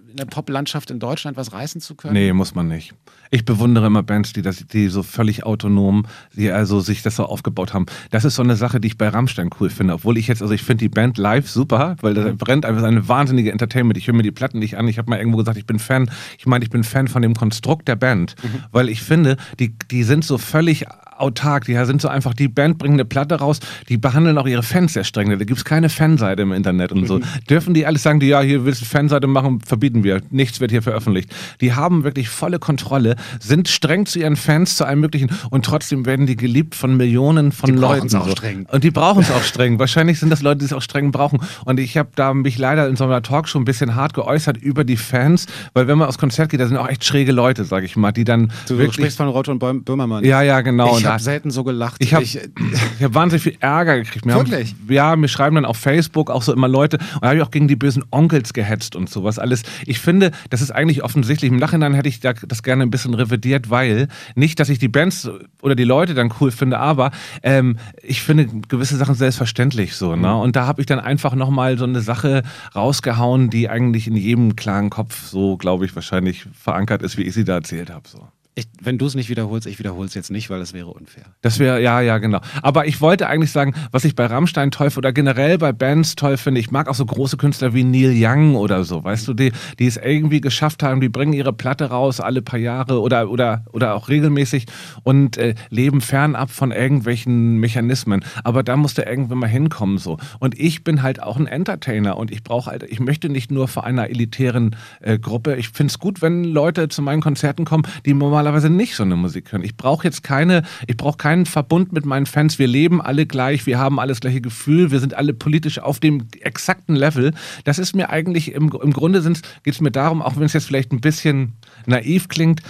[0.09, 2.15] in der Poplandschaft in Deutschland was reißen zu können?
[2.15, 2.95] Nee, muss man nicht.
[3.31, 7.27] Ich bewundere immer Bands, die, das, die so völlig autonom, die also sich das so
[7.27, 7.85] aufgebaut haben.
[8.11, 9.93] Das ist so eine Sache, die ich bei Rammstein cool finde.
[9.93, 13.07] Obwohl ich jetzt, also ich finde die Band live super, weil da brennt einfach eine
[13.09, 13.99] wahnsinnige Entertainment.
[13.99, 14.89] Ich höre mir die Platten nicht an.
[14.89, 16.11] Ich habe mal irgendwo gesagt, ich bin Fan.
[16.39, 18.65] Ich meine, ich bin Fan von dem Konstrukt der Band, mhm.
[18.73, 20.87] weil ich finde, die, die sind so völlig
[21.21, 21.65] autark.
[21.65, 24.93] Die sind so einfach, die Band bringt eine Platte raus, die behandeln auch ihre Fans
[24.93, 25.31] sehr streng.
[25.31, 27.19] Da gibt es keine Fanseite im Internet und so.
[27.19, 27.25] Mhm.
[27.49, 30.23] Dürfen die alles sagen, die ja, hier willst du Fanseite machen, verbieten wir.
[30.31, 31.35] Nichts wird hier veröffentlicht.
[31.61, 36.07] Die haben wirklich volle Kontrolle, sind streng zu ihren Fans, zu allem Möglichen und trotzdem
[36.07, 38.15] werden die geliebt von Millionen von die Leuten.
[38.17, 38.33] Auch so.
[38.33, 38.67] streng.
[38.71, 39.79] Und die brauchen es auch streng.
[39.79, 41.41] Wahrscheinlich sind das Leute, die es auch streng brauchen.
[41.65, 44.57] Und ich habe da mich leider in so einer Talk schon ein bisschen hart geäußert
[44.57, 47.65] über die Fans, weil wenn man aufs Konzert geht, da sind auch echt schräge Leute,
[47.65, 48.53] sag ich mal, die dann.
[48.67, 50.25] Du wirklich, sprichst von Roger und Böhmermann.
[50.25, 50.97] Ja, ja, genau.
[50.97, 51.97] Ich habe selten so gelacht.
[52.01, 54.27] Ich habe ich, ich hab wahnsinnig viel Ärger gekriegt.
[54.27, 54.71] Mir wirklich?
[54.73, 57.43] Haben, ja, mir schreiben dann auf Facebook auch so immer Leute, und da habe ich
[57.43, 59.63] auch gegen die bösen Onkels gehetzt und sowas alles.
[59.87, 61.51] Ich finde, das ist eigentlich offensichtlich.
[61.51, 65.29] Im Nachhinein hätte ich das gerne ein bisschen revidiert, weil nicht, dass ich die Bands
[65.63, 67.11] oder die Leute dann cool finde, aber
[67.43, 70.15] ähm, ich finde gewisse Sachen selbstverständlich so.
[70.17, 70.35] Ne?
[70.35, 72.43] Und da habe ich dann einfach nochmal so eine Sache
[72.75, 77.35] rausgehauen, die eigentlich in jedem klaren Kopf so, glaube ich, wahrscheinlich verankert ist, wie ich
[77.35, 78.09] sie da erzählt habe.
[78.09, 78.29] So.
[78.59, 81.27] Ich, wenn du es nicht wiederholst, ich wiederhole es jetzt nicht, weil das wäre unfair.
[81.43, 82.41] Das wäre, ja, ja, genau.
[82.61, 86.37] Aber ich wollte eigentlich sagen, was ich bei Rammstein toll oder generell bei Bands toll
[86.37, 89.53] finde, ich mag auch so große Künstler wie Neil Young oder so, weißt du, die,
[89.79, 93.65] die es irgendwie geschafft haben, die bringen ihre Platte raus alle paar Jahre oder, oder,
[93.71, 94.67] oder auch regelmäßig
[95.05, 98.25] und äh, leben fernab von irgendwelchen Mechanismen.
[98.43, 100.19] Aber da musste irgendwann mal hinkommen so.
[100.41, 103.69] Und ich bin halt auch ein Entertainer und ich brauche halt, ich möchte nicht nur
[103.69, 105.55] vor einer elitären äh, Gruppe.
[105.55, 109.03] Ich finde es gut, wenn Leute zu meinen Konzerten kommen, die normalerweise normalerweise nicht so
[109.03, 109.63] eine Musik hören.
[109.63, 112.59] Ich brauche jetzt keine, ich brauche keinen Verbund mit meinen Fans.
[112.59, 116.27] Wir leben alle gleich, wir haben alles gleiche Gefühl, wir sind alle politisch auf dem
[116.41, 117.35] exakten Level.
[117.65, 119.19] Das ist mir eigentlich im, im Grunde
[119.63, 121.55] geht es mir darum, auch wenn es jetzt vielleicht ein bisschen
[121.87, 122.63] naiv klingt,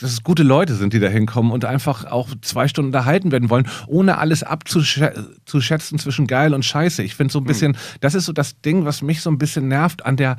[0.00, 3.48] dass es gute Leute sind, die da hinkommen und einfach auch zwei Stunden unterhalten werden
[3.48, 7.02] wollen, ohne alles abzuschätzen zwischen geil und scheiße.
[7.02, 7.46] Ich finde so ein hm.
[7.46, 10.36] bisschen, das ist so das Ding, was mich so ein bisschen nervt an der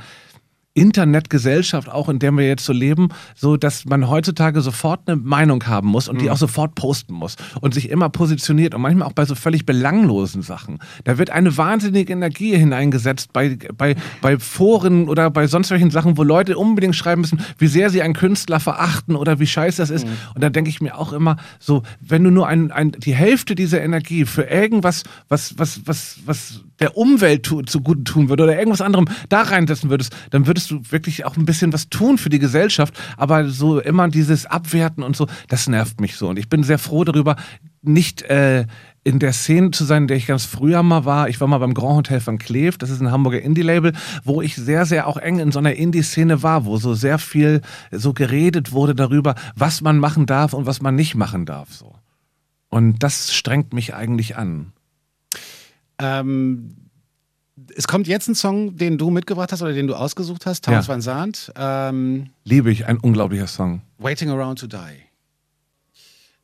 [0.75, 5.65] Internetgesellschaft, auch in der wir jetzt so leben, so dass man heutzutage sofort eine Meinung
[5.65, 6.31] haben muss und die mhm.
[6.31, 10.41] auch sofort posten muss und sich immer positioniert und manchmal auch bei so völlig belanglosen
[10.41, 10.79] Sachen.
[11.05, 16.17] Da wird eine wahnsinnige Energie hineingesetzt bei, bei, bei Foren oder bei sonst welchen Sachen,
[16.17, 19.89] wo Leute unbedingt schreiben müssen, wie sehr sie einen Künstler verachten oder wie scheiße das
[19.89, 20.05] ist.
[20.05, 20.11] Mhm.
[20.35, 23.55] Und da denke ich mir auch immer so, wenn du nur ein, ein, die Hälfte
[23.55, 28.57] dieser Energie für irgendwas, was, was, was, was der Umwelt tu, zugute tun würde oder
[28.57, 32.29] irgendwas anderem da reinsetzen würdest, dann würdest du wirklich auch ein bisschen was tun für
[32.29, 32.93] die Gesellschaft.
[33.17, 36.29] Aber so immer dieses Abwerten und so, das nervt mich so.
[36.29, 37.35] Und ich bin sehr froh darüber,
[37.81, 38.65] nicht äh,
[39.03, 41.29] in der Szene zu sein, in der ich ganz früher mal war.
[41.29, 44.55] Ich war mal beim Grand Hotel von Kleef, das ist ein Hamburger Indie-Label, wo ich
[44.55, 47.61] sehr, sehr auch eng in so einer Indie-Szene war, wo so sehr viel
[47.91, 51.71] so geredet wurde darüber, was man machen darf und was man nicht machen darf.
[51.71, 51.93] So.
[52.69, 54.73] Und das strengt mich eigentlich an.
[55.99, 56.75] Ähm,
[57.75, 60.87] es kommt jetzt ein Song, den du mitgebracht hast oder den du ausgesucht hast, Towns
[60.87, 60.93] ja.
[60.93, 61.51] Van Zandt.
[61.55, 63.81] Ähm, Liebe ich, ein unglaublicher Song.
[63.97, 64.77] Waiting Around to Die.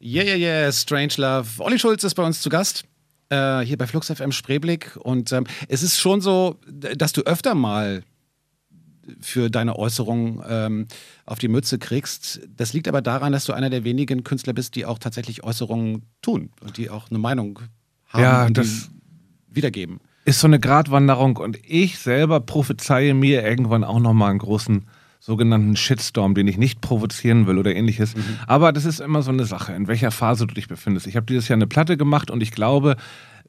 [0.04, 1.48] Yeah, yeah, yeah, Strange Love.
[1.60, 2.86] Olli Schulz ist bei uns zu Gast.
[3.30, 4.98] Äh, hier bei Flux FM Spreeblick.
[4.98, 8.04] Und ähm, es ist schon so, dass du öfter mal
[9.20, 10.88] für deine Äußerungen ähm,
[11.26, 12.42] auf die Mütze kriegst.
[12.56, 16.04] Das liegt aber daran, dass du einer der wenigen Künstler bist, die auch tatsächlich Äußerungen
[16.22, 17.60] tun und die auch eine Meinung
[18.08, 18.22] haben.
[18.22, 18.90] Ja, das
[19.52, 20.00] wiedergeben.
[20.26, 24.86] Ist so eine Gratwanderung und ich selber prophezeie mir irgendwann auch nochmal einen großen
[25.20, 28.16] sogenannten Shitstorm, den ich nicht provozieren will oder ähnliches.
[28.16, 28.40] Mhm.
[28.48, 31.06] Aber das ist immer so eine Sache, in welcher Phase du dich befindest.
[31.06, 32.96] Ich habe dieses Jahr eine Platte gemacht und ich glaube,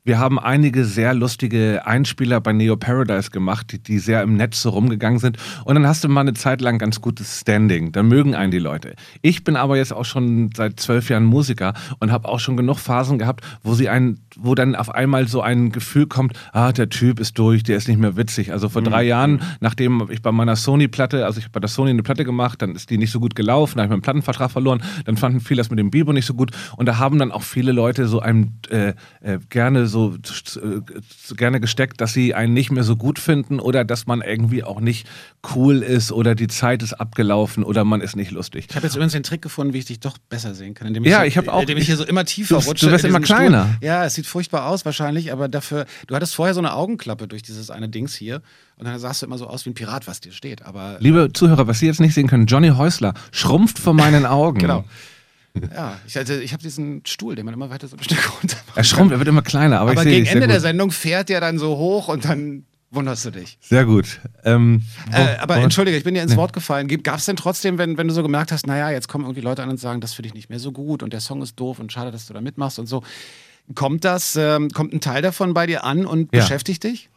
[0.05, 4.71] wir haben einige sehr lustige Einspieler bei Neo Paradise gemacht, die, sehr im Netz so
[4.71, 5.37] rumgegangen sind.
[5.65, 7.93] Und dann hast du mal eine Zeit lang ganz gutes Standing.
[7.93, 8.97] Dann mögen einen die Leute.
[9.21, 12.81] Ich bin aber jetzt auch schon seit zwölf Jahren Musiker und habe auch schon genug
[12.81, 16.89] Phasen gehabt, wo sie einen, wo dann auf einmal so ein Gefühl kommt, ah, der
[16.89, 18.51] Typ ist durch, der ist nicht mehr witzig.
[18.51, 18.87] Also vor mhm.
[18.87, 22.25] drei Jahren, nachdem ich bei meiner Sony-Platte, also ich habe bei der Sony eine Platte
[22.25, 25.17] gemacht, dann ist die nicht so gut gelaufen, da habe ich meinen Plattenvertrag verloren, dann
[25.17, 26.51] fanden viele das mit dem Bibo nicht so gut.
[26.77, 31.61] Und da haben dann auch viele Leute so einem äh, äh, gerne so äh, gerne
[31.61, 35.07] gesteckt, dass sie einen nicht mehr so gut finden oder dass man irgendwie auch nicht
[35.55, 38.67] cool ist oder die Zeit ist abgelaufen oder man ist nicht lustig.
[38.71, 40.89] Ich habe jetzt übrigens den Trick gefunden, wie ich dich doch besser sehen kann.
[40.89, 41.63] Indem ich ja, ich habe auch.
[41.63, 42.87] Indem ich hier so immer tiefer du, rutsche.
[42.87, 43.65] Du wirst immer kleiner.
[43.65, 43.87] Stuhl.
[43.87, 47.43] Ja, es sieht furchtbar aus wahrscheinlich, aber dafür, du hattest vorher so eine Augenklappe durch
[47.43, 48.43] dieses eine Dings hier
[48.77, 50.63] und dann sahst du immer so aus wie ein Pirat, was dir steht.
[50.63, 54.59] Aber Liebe Zuhörer, was Sie jetzt nicht sehen können, Johnny Häusler schrumpft vor meinen Augen.
[54.61, 54.85] genau.
[55.75, 58.57] Ja, ich, also ich habe diesen Stuhl, den man immer weiter so ein Stück runter
[58.67, 58.77] macht.
[58.79, 60.61] Er schrumpft, er wird immer kleiner, aber, Aber gegen Ende der.
[60.61, 63.59] Sendung fährt der dann so hoch und dann wunderst du dich.
[63.61, 64.21] Sehr gut.
[64.45, 66.89] Ähm, Äh, wo- aber wo- entschuldige, ich bin dir ins Wort gefallen.
[67.03, 69.63] Gab es denn trotzdem, wenn, wenn du so gemerkt hast, naja, jetzt kommen irgendwie Leute
[69.63, 71.79] an und sagen, das finde ich nicht mehr so gut und der Song ist doof
[71.81, 73.03] und schade, dass du da mitmachst und so.
[73.75, 76.41] Kommt das, ähm, kommt ein Teil davon bei dir an und Ja.
[76.41, 77.09] beschäftigt dich?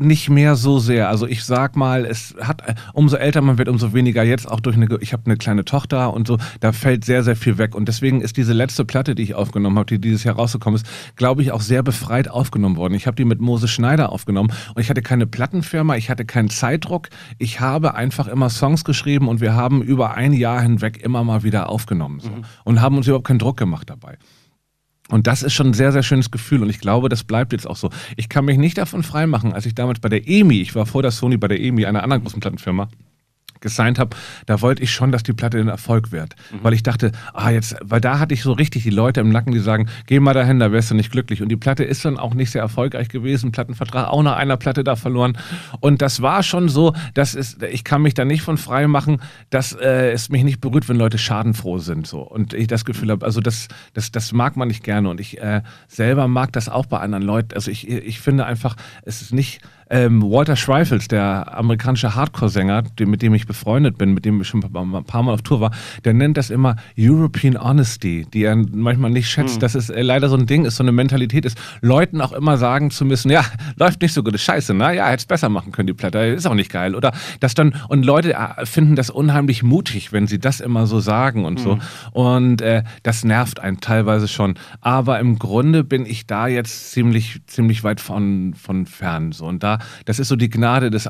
[0.00, 1.08] Nicht mehr so sehr.
[1.08, 4.76] Also ich sag mal, es hat umso älter man wird, umso weniger jetzt auch durch
[4.76, 7.86] eine ich habe eine kleine Tochter und so, da fällt sehr sehr viel weg und
[7.86, 10.86] deswegen ist diese letzte Platte, die ich aufgenommen habe, die dieses Jahr rausgekommen ist,
[11.16, 12.94] glaube ich auch sehr befreit aufgenommen worden.
[12.94, 16.50] Ich habe die mit Moses Schneider aufgenommen und ich hatte keine Plattenfirma, ich hatte keinen
[16.50, 17.08] Zeitdruck.
[17.38, 21.42] Ich habe einfach immer Songs geschrieben und wir haben über ein Jahr hinweg immer mal
[21.42, 22.30] wieder aufgenommen so.
[22.64, 24.18] und haben uns überhaupt keinen Druck gemacht dabei.
[25.10, 27.66] Und das ist schon ein sehr, sehr schönes Gefühl und ich glaube, das bleibt jetzt
[27.66, 27.90] auch so.
[28.16, 31.02] Ich kann mich nicht davon freimachen, als ich damals bei der EMI, ich war vor
[31.02, 32.88] der Sony bei der EMI, einer anderen großen Plattenfirma,
[33.60, 36.34] gesigned habe, da wollte ich schon, dass die Platte ein Erfolg wird.
[36.62, 39.52] Weil ich dachte, ah, jetzt, weil da hatte ich so richtig die Leute im Nacken,
[39.52, 41.42] die sagen, geh mal dahin, da wärst du nicht glücklich.
[41.42, 44.84] Und die Platte ist dann auch nicht sehr erfolgreich gewesen, Plattenvertrag auch nach einer Platte
[44.84, 45.36] da verloren.
[45.80, 49.20] Und das war schon so, dass es, ich kann mich da nicht von frei machen,
[49.50, 52.06] dass äh, es mich nicht berührt, wenn Leute schadenfroh sind.
[52.06, 52.20] So.
[52.20, 55.08] Und ich das Gefühl habe, also das, das, das mag man nicht gerne.
[55.08, 57.54] Und ich äh, selber mag das auch bei anderen Leuten.
[57.54, 63.22] Also ich, ich finde einfach, es ist nicht, ähm, Walter Schreifels, der amerikanische Hardcore-Sänger, mit
[63.22, 65.70] dem ich befreundet bin, mit dem ich schon ein paar- Mal auf Tour war,
[66.04, 70.28] der nennt das immer European Honesty, die er manchmal nicht schätzt, dass es äh, leider
[70.28, 73.44] so ein Ding ist, so eine Mentalität ist, Leuten auch immer sagen zu müssen, ja,
[73.76, 74.94] läuft nicht so gut, ist scheiße, ne?
[74.96, 76.94] Ja, hätte es besser machen können, die Platte, ist auch nicht geil.
[76.94, 81.00] Oder das dann, und Leute äh, finden das unheimlich mutig, wenn sie das immer so
[81.00, 81.78] sagen und so.
[82.12, 84.54] Und äh, das nervt einen teilweise schon.
[84.80, 89.32] Aber im Grunde bin ich da jetzt ziemlich, ziemlich weit von, von fern.
[89.32, 89.46] So.
[89.46, 91.06] Und da, das ist so die Gnade des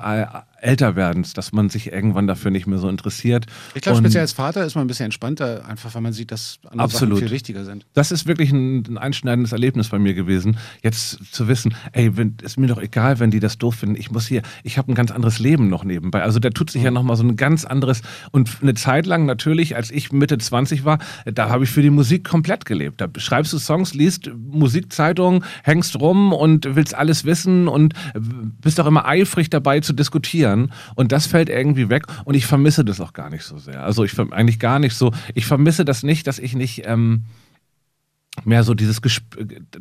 [0.62, 3.46] Älterwerdens, dass man sich irgendwann dafür nicht mehr so interessiert.
[3.74, 6.58] Ich glaube, speziell als Vater ist man ein bisschen entspannter, einfach weil man sieht, dass
[6.64, 7.16] andere Absolut.
[7.16, 7.86] Sachen viel wichtiger sind.
[7.94, 12.36] Das ist wirklich ein, ein einschneidendes Erlebnis bei mir gewesen, jetzt zu wissen, ey, wenn,
[12.42, 13.96] ist mir doch egal, wenn die das doof finden.
[13.96, 16.22] Ich muss hier, ich habe ein ganz anderes Leben noch nebenbei.
[16.22, 19.76] Also da tut sich ja nochmal so ein ganz anderes und eine Zeit lang natürlich,
[19.76, 23.00] als ich Mitte 20 war, da habe ich für die Musik komplett gelebt.
[23.00, 27.94] Da schreibst du Songs, liest Musikzeitungen, hängst rum und willst alles wissen und
[28.60, 30.49] bist auch immer eifrig dabei zu diskutieren.
[30.94, 33.82] Und das fällt irgendwie weg und ich vermisse das auch gar nicht so sehr.
[33.82, 35.12] Also ich eigentlich gar nicht so.
[35.34, 37.24] Ich vermisse das nicht, dass ich nicht ähm,
[38.44, 39.22] mehr so dieses Gesp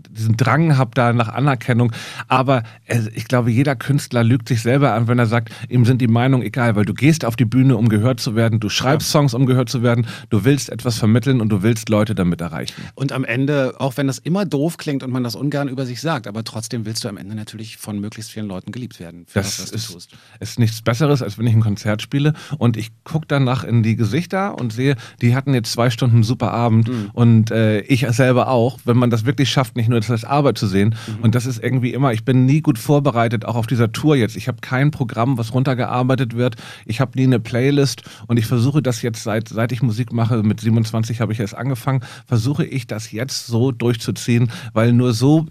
[0.09, 1.91] diesen Drang habe da nach Anerkennung.
[2.27, 6.01] Aber äh, ich glaube, jeder Künstler lügt sich selber an, wenn er sagt, ihm sind
[6.01, 9.09] die Meinungen egal, weil du gehst auf die Bühne, um gehört zu werden, du schreibst
[9.11, 12.73] Songs, um gehört zu werden, du willst etwas vermitteln und du willst Leute damit erreichen.
[12.95, 16.01] Und am Ende, auch wenn das immer doof klingt und man das ungern über sich
[16.01, 19.25] sagt, aber trotzdem willst du am Ende natürlich von möglichst vielen Leuten geliebt werden.
[19.27, 20.11] Für Das das, was du ist, tust.
[20.39, 23.95] ist nichts Besseres, als wenn ich ein Konzert spiele und ich gucke danach in die
[23.95, 27.09] Gesichter und sehe, die hatten jetzt zwei Stunden einen super Abend Mhm.
[27.13, 30.57] und äh, ich selber auch, wenn man das wirklich schafft, nicht nur das als Arbeit
[30.57, 30.95] zu sehen.
[31.07, 31.23] Mhm.
[31.23, 34.35] Und das ist irgendwie immer, ich bin nie gut vorbereitet, auch auf dieser Tour jetzt.
[34.35, 36.55] Ich habe kein Programm, was runtergearbeitet wird.
[36.85, 40.43] Ich habe nie eine Playlist und ich versuche das jetzt, seit, seit ich Musik mache,
[40.43, 45.47] mit 27 habe ich erst angefangen, versuche ich das jetzt so durchzuziehen, weil nur so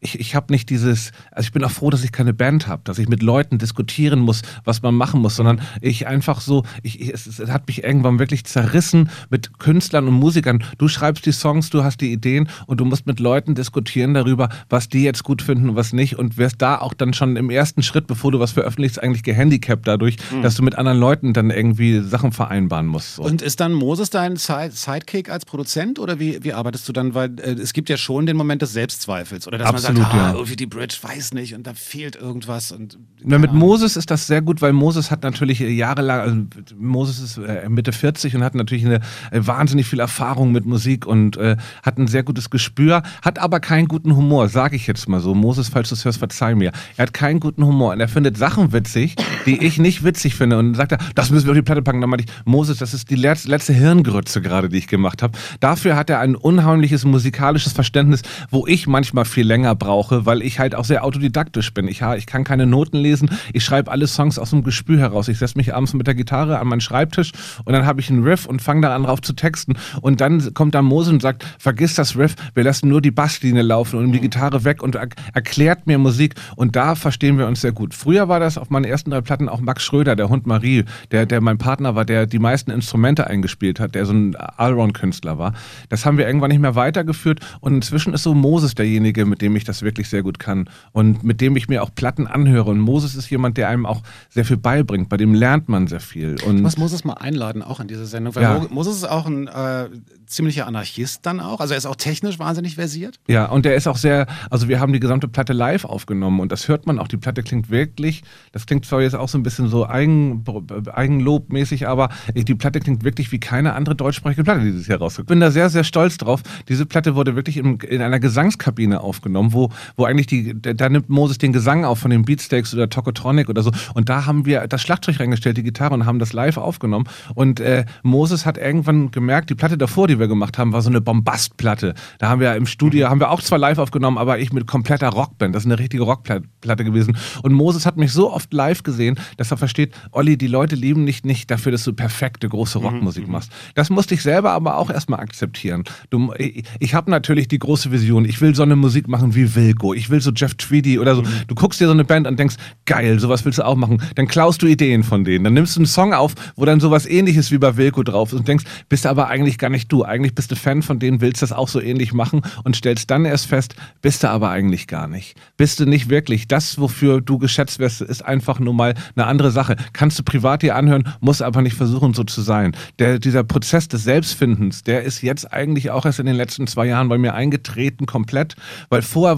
[0.00, 2.82] ich, ich habe nicht dieses, also ich bin auch froh, dass ich keine Band habe,
[2.84, 7.00] dass ich mit Leuten diskutieren muss, was man machen muss, sondern ich einfach so, ich,
[7.00, 10.62] ich, es, es hat mich irgendwann wirklich zerrissen mit Künstlern und Musikern.
[10.78, 14.48] Du schreibst die Songs, du hast die Ideen und du musst mit Leuten diskutieren darüber,
[14.68, 17.50] was die jetzt gut finden und was nicht und wirst da auch dann schon im
[17.50, 21.50] ersten Schritt, bevor du was veröffentlichst, eigentlich gehandicapt dadurch, dass du mit anderen Leuten dann
[21.50, 23.16] irgendwie Sachen vereinbaren musst.
[23.16, 23.22] So.
[23.22, 27.14] Und ist dann Moses dein Side Sidekick als Produzent oder wie, wie arbeitest du dann?
[27.14, 29.98] Weil äh, es gibt ja schon den Moment des Selbstzweifels oder dass Absolut, man sagt,
[29.98, 30.32] ah, ja.
[30.32, 32.72] irgendwie die Bridge weiß nicht und da fehlt irgendwas.
[32.72, 33.52] Und, Na, mit.
[33.52, 36.36] Moses ist das sehr gut, weil Moses hat natürlich jahrelang, also
[36.78, 38.96] Moses ist äh, Mitte 40 und hat natürlich eine
[39.30, 43.60] äh, wahnsinnig viel Erfahrung mit Musik und äh, hat ein sehr gutes Gespür, hat aber
[43.60, 45.34] keinen guten Humor, sage ich jetzt mal so.
[45.34, 46.72] Moses, falls du es hörst, verzeih mir.
[46.96, 50.58] Er hat keinen guten Humor und er findet Sachen witzig, die ich nicht witzig finde
[50.58, 52.00] und sagt er, das müssen wir auf die Platte packen.
[52.00, 55.38] Dann meinte ich, Moses, das ist die letzte, letzte Hirngrütze gerade, die ich gemacht habe.
[55.60, 60.58] Dafür hat er ein unheimliches musikalisches Verständnis, wo ich manchmal viel länger brauche, weil ich
[60.58, 61.88] halt auch sehr autodidaktisch bin.
[61.88, 65.28] Ich, ich kann keine Noten lesen, ich schreibe alle Songs aus dem Gespür heraus.
[65.28, 67.32] Ich setze mich abends mit der Gitarre an meinen Schreibtisch
[67.64, 69.74] und dann habe ich einen Riff und fange daran drauf zu texten.
[70.00, 73.62] Und dann kommt da Mose und sagt, vergiss das Riff, wir lassen nur die Basslinie
[73.62, 76.34] laufen und die Gitarre weg und er erklärt mir Musik.
[76.56, 77.94] Und da verstehen wir uns sehr gut.
[77.94, 81.26] Früher war das auf meinen ersten drei Platten auch Max Schröder, der Hund Marie, der,
[81.26, 85.52] der mein Partner war, der die meisten Instrumente eingespielt hat, der so ein Allround-Künstler war.
[85.88, 89.56] Das haben wir irgendwann nicht mehr weitergeführt und inzwischen ist so Moses derjenige, mit dem
[89.56, 92.70] ich das wirklich sehr gut kann und mit dem ich mir auch Platten anhöre.
[92.70, 96.00] Und Moses ist jemand, der einem auch sehr viel beibringt, bei dem lernt man sehr
[96.00, 96.36] viel.
[96.46, 98.66] Und ich muss Moses mal einladen, auch in diese Sendung, weil Ja.
[98.70, 99.88] Moses ist auch ein äh,
[100.26, 101.60] ziemlicher Anarchist dann auch.
[101.60, 103.18] Also er ist auch technisch wahnsinnig versiert.
[103.28, 106.52] Ja, und der ist auch sehr, also wir haben die gesamte Platte live aufgenommen und
[106.52, 107.08] das hört man auch.
[107.08, 110.44] Die Platte klingt wirklich, das klingt zwar jetzt auch so ein bisschen so Eigen,
[110.92, 115.26] Eigenlobmäßig, aber die Platte klingt wirklich wie keine andere deutschsprachige Platte, die dieses Jahr rauskommt.
[115.26, 116.42] Ich bin da sehr, sehr stolz drauf.
[116.68, 121.08] Diese Platte wurde wirklich in, in einer Gesangskabine aufgenommen, wo, wo eigentlich die, da, nimmt
[121.08, 123.72] Moses den Gesang auf von den Beatsteaks oder Tokotronic oder so.
[123.94, 127.06] Und da haben wir das Schlagzeug reingestellt, die Gitarre und haben das live aufgenommen.
[127.34, 130.90] Und äh, Moses hat irgendwann gemerkt, die Platte davor, die wir gemacht haben, war so
[130.90, 131.94] eine Bombastplatte.
[132.18, 135.08] Da haben wir im Studio, haben wir auch zwar live aufgenommen, aber ich mit kompletter
[135.08, 135.54] Rockband.
[135.54, 137.16] Das ist eine richtige Rockplatte gewesen.
[137.42, 141.06] Und Moses hat mich so oft live gesehen, dass er versteht, Olli, die Leute lieben
[141.06, 143.50] dich nicht dafür, dass du perfekte große Rockmusik machst.
[143.74, 145.84] Das musste ich selber aber auch erstmal akzeptieren.
[146.10, 148.24] Du, ich ich habe natürlich die große Vision.
[148.24, 149.94] Ich will so eine Musik machen wie Wilco.
[149.94, 151.22] Ich will so Jeff Tweedy oder so.
[151.46, 154.02] Du guckst dir so eine Band an und denkst, geil, sowas willst du auch machen.
[154.14, 155.44] Dann klaust du Ideen von denen.
[155.44, 158.38] Dann nimmst du einen Song auf, wo dann sowas ähnliches wie bei Wilco drauf ist
[158.38, 160.04] und denkst, bist du aber eigentlich gar nicht du.
[160.04, 163.24] Eigentlich bist du Fan von denen, willst das auch so ähnlich machen und stellst dann
[163.24, 165.36] erst fest, bist du aber eigentlich gar nicht.
[165.56, 166.48] Bist du nicht wirklich.
[166.48, 169.76] Das, wofür du geschätzt wirst, ist einfach nur mal eine andere Sache.
[169.92, 172.76] Kannst du privat dir anhören, musst aber nicht versuchen, so zu sein.
[172.98, 176.86] Der, dieser Prozess des Selbstfindens, der ist jetzt eigentlich auch erst in den letzten zwei
[176.86, 178.56] Jahren bei mir eingetreten, komplett.
[178.88, 179.35] Weil vorher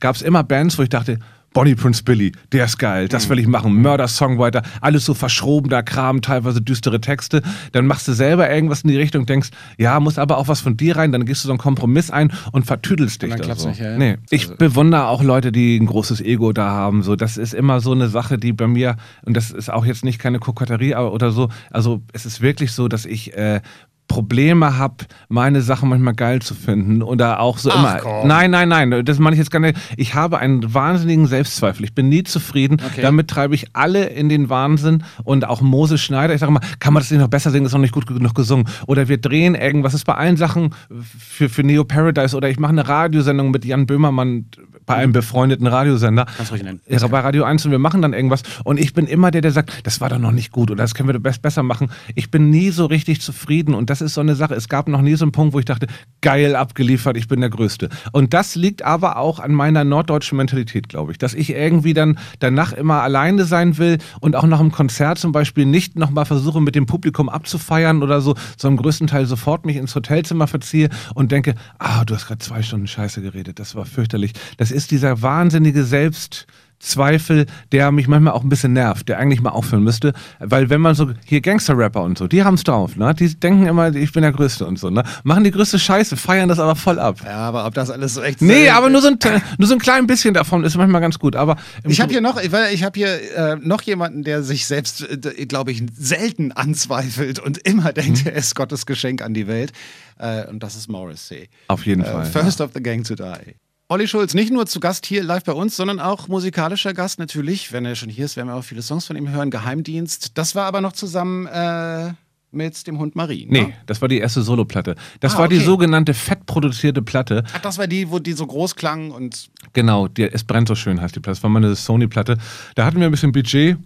[0.00, 1.18] gab es immer Bands, wo ich dachte,
[1.52, 3.80] Bonnie Prince Billy, der ist geil, das will ich machen.
[3.80, 7.40] Mörder-Songwriter, alles so verschrobener Kram, teilweise düstere Texte.
[7.72, 10.76] Dann machst du selber irgendwas in die Richtung, denkst, ja, muss aber auch was von
[10.76, 13.56] dir rein, dann gehst du so einen Kompromiss ein und vertüdelst dich Und dann da
[13.56, 13.68] so.
[13.70, 13.96] nicht, ja.
[13.96, 17.02] Nee, ich Also- bewundere auch Leute, die ein großes Ego da haben.
[17.02, 20.04] So, das ist immer so eine Sache, die bei mir, und das ist auch jetzt
[20.04, 23.62] nicht keine Koketterie oder so, also es ist wirklich so, dass ich äh,
[24.08, 27.96] Probleme habe, meine Sachen manchmal geil zu finden oder auch so Ach, immer.
[27.96, 28.28] komm.
[28.28, 29.78] Nein, nein, nein, das meine ich jetzt gar nicht.
[29.96, 31.84] Ich habe einen wahnsinnigen Selbstzweifel.
[31.84, 32.80] Ich bin nie zufrieden.
[32.84, 33.02] Okay.
[33.02, 36.34] Damit treibe ich alle in den Wahnsinn und auch Moses Schneider.
[36.34, 37.64] Ich sage mal, kann man das nicht noch besser singen?
[37.64, 38.68] Das ist noch nicht gut genug gesungen.
[38.86, 39.92] Oder wir drehen irgendwas.
[39.92, 40.70] Das ist bei allen Sachen
[41.18, 44.46] für, für Neo Paradise oder ich mache eine Radiosendung mit Jan Böhmermann
[44.86, 46.26] bei einem befreundeten Radiosender.
[46.36, 46.80] Kannst ruhig nennen.
[46.88, 49.50] Ja, bei Radio 1 und wir machen dann irgendwas und ich bin immer der, der
[49.50, 51.90] sagt, das war doch noch nicht gut oder das können wir best besser machen.
[52.14, 54.54] Ich bin nie so richtig zufrieden und das ist so eine Sache.
[54.54, 55.86] Es gab noch nie so einen Punkt, wo ich dachte,
[56.20, 57.88] geil abgeliefert, ich bin der Größte.
[58.12, 62.18] Und das liegt aber auch an meiner norddeutschen Mentalität, glaube ich, dass ich irgendwie dann
[62.38, 66.60] danach immer alleine sein will und auch nach einem Konzert zum Beispiel nicht nochmal versuche,
[66.60, 71.54] mit dem Publikum abzufeiern oder so, sondern größtenteils sofort mich ins Hotelzimmer verziehe und denke,
[71.78, 74.32] ah, du hast gerade zwei Stunden Scheiße geredet, das war fürchterlich.
[74.56, 79.50] Das ist dieser wahnsinnige Selbstzweifel, der mich manchmal auch ein bisschen nervt, der eigentlich mal
[79.50, 83.14] aufhören müsste, weil wenn man so, hier Gangster-Rapper und so, die haben's drauf, ne?
[83.14, 85.02] Die denken immer, ich bin der Größte und so, ne?
[85.24, 87.20] Machen die größte Scheiße, feiern das aber voll ab.
[87.24, 89.18] Ja, aber ob das alles so echt Nee, aber nur so, ein,
[89.58, 92.36] nur so ein klein bisschen davon ist manchmal ganz gut, aber Ich habe hier noch,
[92.40, 97.38] ich, ich habe hier äh, noch jemanden, der sich selbst, äh, glaube ich, selten anzweifelt
[97.38, 98.30] und immer denkt, Mhm.
[98.32, 99.72] er ist Gottes Geschenk an die Welt.
[100.18, 101.48] Äh, und das ist Morrissey.
[101.68, 102.24] auf jeden Äh, Fall.
[102.26, 103.54] First of the Gang to Die.
[103.88, 107.72] Olli Schulz, nicht nur zu Gast hier live bei uns, sondern auch musikalischer Gast natürlich.
[107.72, 109.50] Wenn er schon hier ist, werden wir auch viele Songs von ihm hören.
[109.52, 110.36] Geheimdienst.
[110.36, 112.12] Das war aber noch zusammen äh,
[112.50, 113.46] mit dem Hund Marie.
[113.48, 113.72] Nee, Ne?
[113.86, 114.96] das war die erste Soloplatte.
[115.20, 115.64] Das Ah, war die okay.
[115.66, 117.44] sogenannte fettproduzierte Platte.
[117.52, 120.74] Ach, das war die, wo die so groß klang und Genau, die, es brennt so
[120.74, 121.36] schön heißt die Platte.
[121.36, 122.38] Das war meine Sony-Platte.
[122.74, 123.76] Da hatten wir ein bisschen Budget,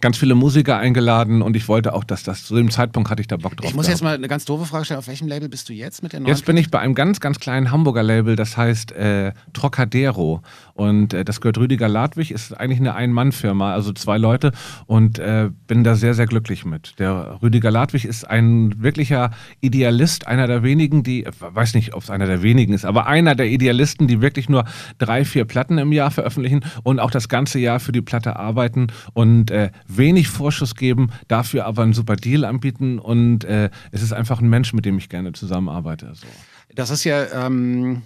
[0.00, 3.28] ganz viele Musiker eingeladen und ich wollte auch, dass das zu dem Zeitpunkt hatte ich
[3.28, 3.68] da Bock drauf.
[3.68, 4.00] ich muss gehabt.
[4.00, 4.98] jetzt mal eine ganz doofe Frage stellen.
[4.98, 6.28] Auf welchem Label bist du jetzt mit der neuen?
[6.28, 10.42] Jetzt bin ich bei einem ganz, ganz kleinen Hamburger Label, das heißt äh, Trocadero.
[10.74, 14.52] Und äh, das gehört Rüdiger Ladwig, ist eigentlich eine Ein-Mann-Firma, also zwei Leute.
[14.86, 16.98] Und äh, bin da sehr, sehr glücklich mit.
[16.98, 19.30] Der Rüdiger Ladwig ist ein wirklicher
[19.60, 23.06] Idealist, einer der wenigen, die, äh, weiß nicht, ob es einer der wenigen ist, aber
[23.06, 24.64] einer der Idealisten, die wirklich nur
[24.98, 28.88] drei, vier Platten im Jahr veröffentlichen und auch das ganze Jahr für die Platte arbeiten
[29.12, 32.98] und äh, wenig Vorschuss geben, dafür aber einen super Deal anbieten.
[32.98, 36.12] Und äh, es ist einfach ein Mensch, mit dem ich gerne zusammenarbeite.
[36.14, 36.26] So.
[36.74, 38.02] Das ist ja, ähm,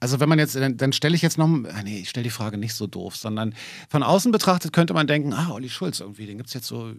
[0.00, 2.30] also wenn man jetzt, dann, dann stelle ich jetzt noch, ah, nee, ich stelle die
[2.30, 3.54] Frage nicht so doof, sondern
[3.90, 6.92] von außen betrachtet könnte man denken, ah, Olli Schulz irgendwie, den gibt es jetzt so,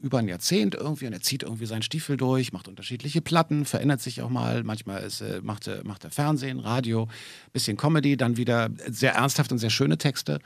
[0.00, 4.00] über ein Jahrzehnt irgendwie und er zieht irgendwie seinen Stiefel durch, macht unterschiedliche Platten, verändert
[4.00, 7.08] sich auch mal, manchmal ist, äh, macht, er, macht er Fernsehen, Radio,
[7.52, 10.38] bisschen Comedy, dann wieder sehr ernsthaft und sehr schöne Texte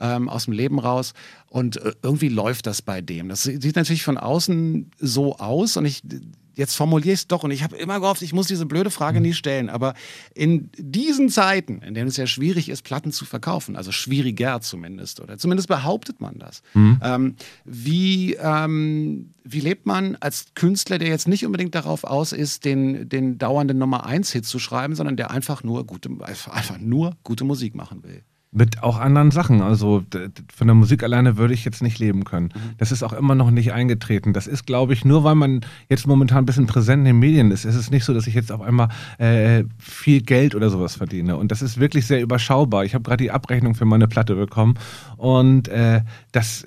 [0.00, 1.12] ähm, aus dem Leben raus
[1.48, 3.28] und äh, irgendwie läuft das bei dem.
[3.28, 6.02] Das sieht natürlich von außen so aus und ich
[6.60, 9.20] jetzt formuliere ich es doch und ich habe immer gehofft, ich muss diese blöde Frage
[9.20, 9.94] nie stellen, aber
[10.34, 15.20] in diesen Zeiten, in denen es ja schwierig ist, Platten zu verkaufen, also schwieriger zumindest,
[15.20, 17.00] oder zumindest behauptet man das, mhm.
[17.02, 22.66] ähm, wie, ähm, wie lebt man als Künstler, der jetzt nicht unbedingt darauf aus ist,
[22.66, 27.16] den, den dauernden Nummer 1 Hit zu schreiben, sondern der einfach nur gute, einfach nur
[27.24, 28.22] gute Musik machen will?
[28.52, 29.62] Mit auch anderen Sachen.
[29.62, 30.02] Also
[30.52, 32.46] von der Musik alleine würde ich jetzt nicht leben können.
[32.46, 32.74] Mhm.
[32.78, 34.32] Das ist auch immer noch nicht eingetreten.
[34.32, 37.52] Das ist, glaube ich, nur weil man jetzt momentan ein bisschen präsent in den Medien
[37.52, 37.64] ist.
[37.64, 38.88] Es ist nicht so, dass ich jetzt auf einmal
[39.18, 41.36] äh, viel Geld oder sowas verdiene.
[41.36, 42.84] Und das ist wirklich sehr überschaubar.
[42.84, 44.74] Ich habe gerade die Abrechnung für meine Platte bekommen.
[45.16, 46.66] Und äh, das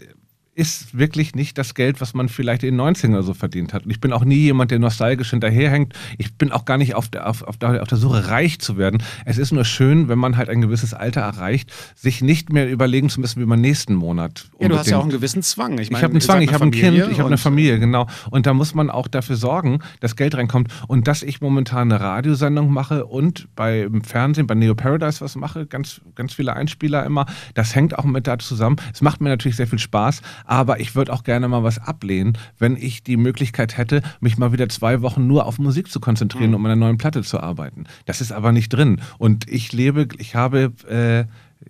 [0.56, 3.86] ist wirklich nicht das Geld, was man vielleicht in den 90ern oder so verdient hat.
[3.86, 5.93] Und ich bin auch nie jemand, der nostalgisch hinterherhängt.
[6.20, 8.78] Ich bin auch gar nicht auf der, auf, auf, der, auf der Suche, reich zu
[8.78, 9.01] werden.
[9.26, 13.10] Es ist nur schön, wenn man halt ein gewisses Alter erreicht, sich nicht mehr überlegen
[13.10, 14.49] zu müssen, wie man nächsten Monat.
[14.60, 15.80] Ja, du hast ja auch einen gewissen Zwang.
[15.80, 18.08] Ich, mein, ich habe einen Zwang, ich habe ein Kind, ich habe eine Familie, genau.
[18.30, 20.72] Und da muss man auch dafür sorgen, dass Geld reinkommt.
[20.88, 25.66] Und dass ich momentan eine Radiosendung mache und beim Fernsehen, bei Neo Paradise was mache,
[25.66, 27.26] ganz, ganz viele Einspieler immer,
[27.56, 28.76] das hängt auch mit da zusammen.
[28.93, 32.38] Es macht mir natürlich sehr viel Spaß, aber ich würde auch gerne mal was ablehnen,
[32.60, 36.50] wenn ich die Möglichkeit hätte, mich mal wieder zwei Wochen nur auf Musik zu konzentrieren,
[36.50, 36.56] mhm.
[36.56, 37.86] um an einer neuen Platte zu arbeiten.
[38.06, 39.02] Das ist aber nicht drin.
[39.18, 41.26] Und ich lebe, ich habe äh,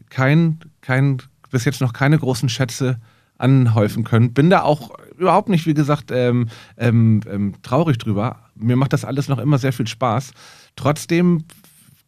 [0.09, 1.17] kein, kein,
[1.51, 2.99] bis jetzt noch keine großen Schätze
[3.37, 4.33] anhäufen können.
[4.33, 6.47] Bin da auch überhaupt nicht, wie gesagt, ähm,
[6.77, 8.39] ähm, ähm, traurig drüber.
[8.55, 10.31] Mir macht das alles noch immer sehr viel Spaß.
[10.75, 11.43] Trotzdem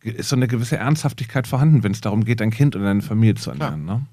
[0.01, 3.35] ist so eine gewisse Ernsthaftigkeit vorhanden, wenn es darum geht, ein Kind oder eine Familie
[3.35, 3.85] zu ernähren.
[3.85, 4.05] Ne?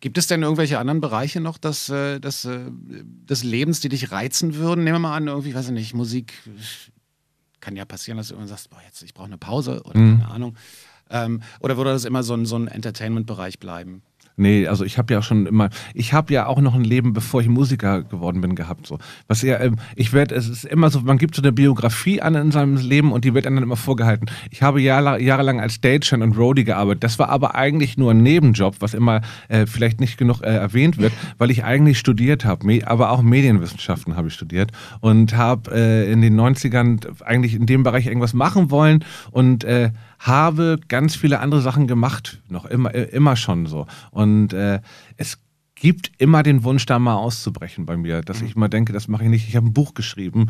[0.00, 4.12] Gibt es denn irgendwelche anderen Bereiche noch des, äh, des, äh, des Lebens, die dich
[4.12, 4.84] reizen würden?
[4.84, 6.34] Nehmen wir mal an, irgendwie, weiß ich nicht, Musik.
[7.60, 10.20] Kann ja passieren, dass du irgendwann sagst, boah, jetzt, ich brauche eine Pause oder mhm.
[10.20, 10.56] keine Ahnung.
[11.10, 14.02] Ähm, oder würde das immer so ein, so ein Entertainment-Bereich bleiben?
[14.38, 17.40] Nee, also ich habe ja schon immer, ich habe ja auch noch ein Leben, bevor
[17.40, 18.86] ich Musiker geworden bin, gehabt.
[18.86, 18.98] So.
[19.26, 22.36] Was ja, ähm, ich werde, es ist immer so, man gibt so eine Biografie an
[22.36, 24.26] in seinem Leben und die wird einem dann immer vorgehalten.
[24.50, 27.02] Ich habe Jahre, jahrelang als Stagehand und Roadie gearbeitet.
[27.02, 30.98] Das war aber eigentlich nur ein Nebenjob, was immer äh, vielleicht nicht genug äh, erwähnt
[30.98, 34.70] wird, weil ich eigentlich studiert habe, aber auch Medienwissenschaften habe ich studiert
[35.00, 39.90] und habe äh, in den 90ern eigentlich in dem Bereich irgendwas machen wollen und äh,
[40.18, 43.86] habe ganz viele andere Sachen gemacht, noch immer, äh, immer schon so.
[44.10, 44.80] Und äh,
[45.16, 45.38] es
[45.74, 49.24] gibt immer den Wunsch, da mal auszubrechen bei mir, dass ich mal denke, das mache
[49.24, 49.48] ich nicht.
[49.48, 50.48] Ich habe ein Buch geschrieben,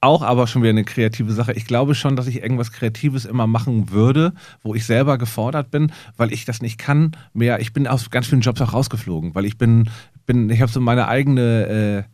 [0.00, 1.52] auch aber schon wieder eine kreative Sache.
[1.52, 4.32] Ich glaube schon, dass ich irgendwas Kreatives immer machen würde,
[4.62, 7.60] wo ich selber gefordert bin, weil ich das nicht kann mehr.
[7.60, 9.90] Ich bin aus ganz vielen Jobs auch rausgeflogen, weil ich bin,
[10.26, 12.12] bin ich habe so meine eigene, äh,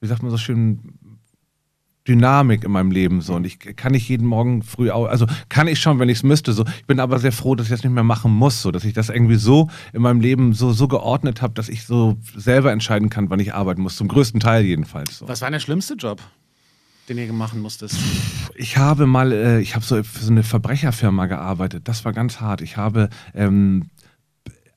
[0.00, 0.97] wie sagt man so schön,
[2.08, 5.68] Dynamik in meinem Leben so und ich kann nicht jeden Morgen früh auch, also kann
[5.68, 6.64] ich schon, wenn ich es müsste so.
[6.78, 8.94] Ich bin aber sehr froh, dass ich das nicht mehr machen muss, so dass ich
[8.94, 13.10] das irgendwie so in meinem Leben so so geordnet habe, dass ich so selber entscheiden
[13.10, 15.18] kann, wann ich arbeiten muss, zum größten Teil jedenfalls.
[15.18, 15.28] So.
[15.28, 16.20] Was war der schlimmste Job?
[17.08, 17.96] den ihr machen musstest?
[18.54, 21.88] Ich habe mal, äh, ich habe so für so eine Verbrecherfirma gearbeitet.
[21.88, 22.60] Das war ganz hart.
[22.60, 23.88] Ich habe ähm,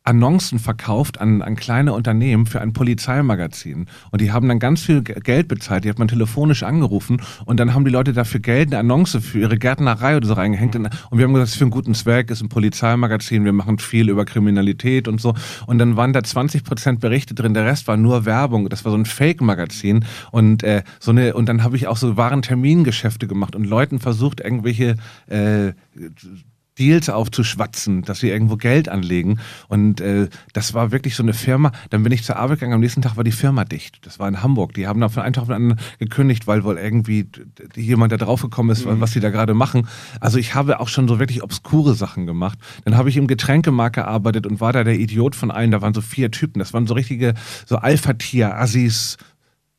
[0.04, 3.86] Annoncen verkauft an, an kleine Unternehmen für ein Polizeimagazin.
[4.12, 5.84] Und die haben dann ganz viel Geld bezahlt.
[5.84, 9.40] Die hat man telefonisch angerufen und dann haben die Leute dafür Geld, eine Annonce für
[9.40, 10.76] ihre Gärtnerei oder so reingehängt.
[10.76, 13.78] Und wir haben gesagt, das ist für einen guten Zweck, ist ein Polizeimagazin, wir machen
[13.78, 15.36] viel über Kriminalität und so.
[15.68, 18.70] Und dann waren da 20 Prozent Berichte drin, der Rest war nur Werbung.
[18.70, 20.06] Das war so ein Fake-Magazin.
[20.32, 24.00] Und äh, so eine, und dann habe ich auch so wahren Termingeschäfte gemacht und Leuten
[24.00, 24.96] versucht, irgendwelche
[25.28, 25.74] äh,
[26.80, 29.40] Deals aufzuschwatzen, dass sie irgendwo Geld anlegen.
[29.68, 31.72] Und äh, das war wirklich so eine Firma.
[31.90, 34.06] Dann bin ich zur Arbeit gegangen, am nächsten Tag war die Firma dicht.
[34.06, 34.74] Das war in Hamburg.
[34.74, 37.28] Die haben dann von einem Tag auf den anderen gekündigt, weil wohl irgendwie
[37.76, 39.02] jemand da draufgekommen ist, mhm.
[39.02, 39.88] was sie da gerade machen.
[40.20, 42.58] Also ich habe auch schon so wirklich obskure Sachen gemacht.
[42.86, 45.72] Dann habe ich im Getränkemarkt gearbeitet und war da der Idiot von allen.
[45.72, 46.60] Da waren so vier Typen.
[46.60, 47.34] Das waren so richtige,
[47.66, 49.18] so Alpha-Tier-Assis,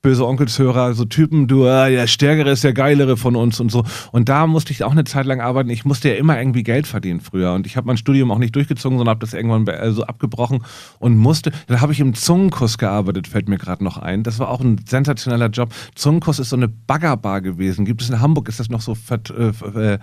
[0.02, 3.84] böse Onkelshörer, so Typen, du, äh, der Stärkere ist der Geilere von uns und so.
[4.10, 5.70] Und da musste ich auch eine Zeit lang arbeiten.
[5.70, 7.52] Ich musste ja immer irgendwie Geld verdienen früher.
[7.52, 10.64] Und ich habe mein Studium auch nicht durchgezogen, sondern habe das irgendwann äh, so abgebrochen
[10.98, 11.52] und musste.
[11.68, 14.24] Dann habe ich im Zungenkuss gearbeitet, fällt mir gerade noch ein.
[14.24, 15.72] Das war auch ein sensationeller Job.
[15.94, 17.84] Zungenkuss ist so eine Baggerbar gewesen.
[17.84, 19.98] Gibt es in Hamburg, ist das noch so vert, äh,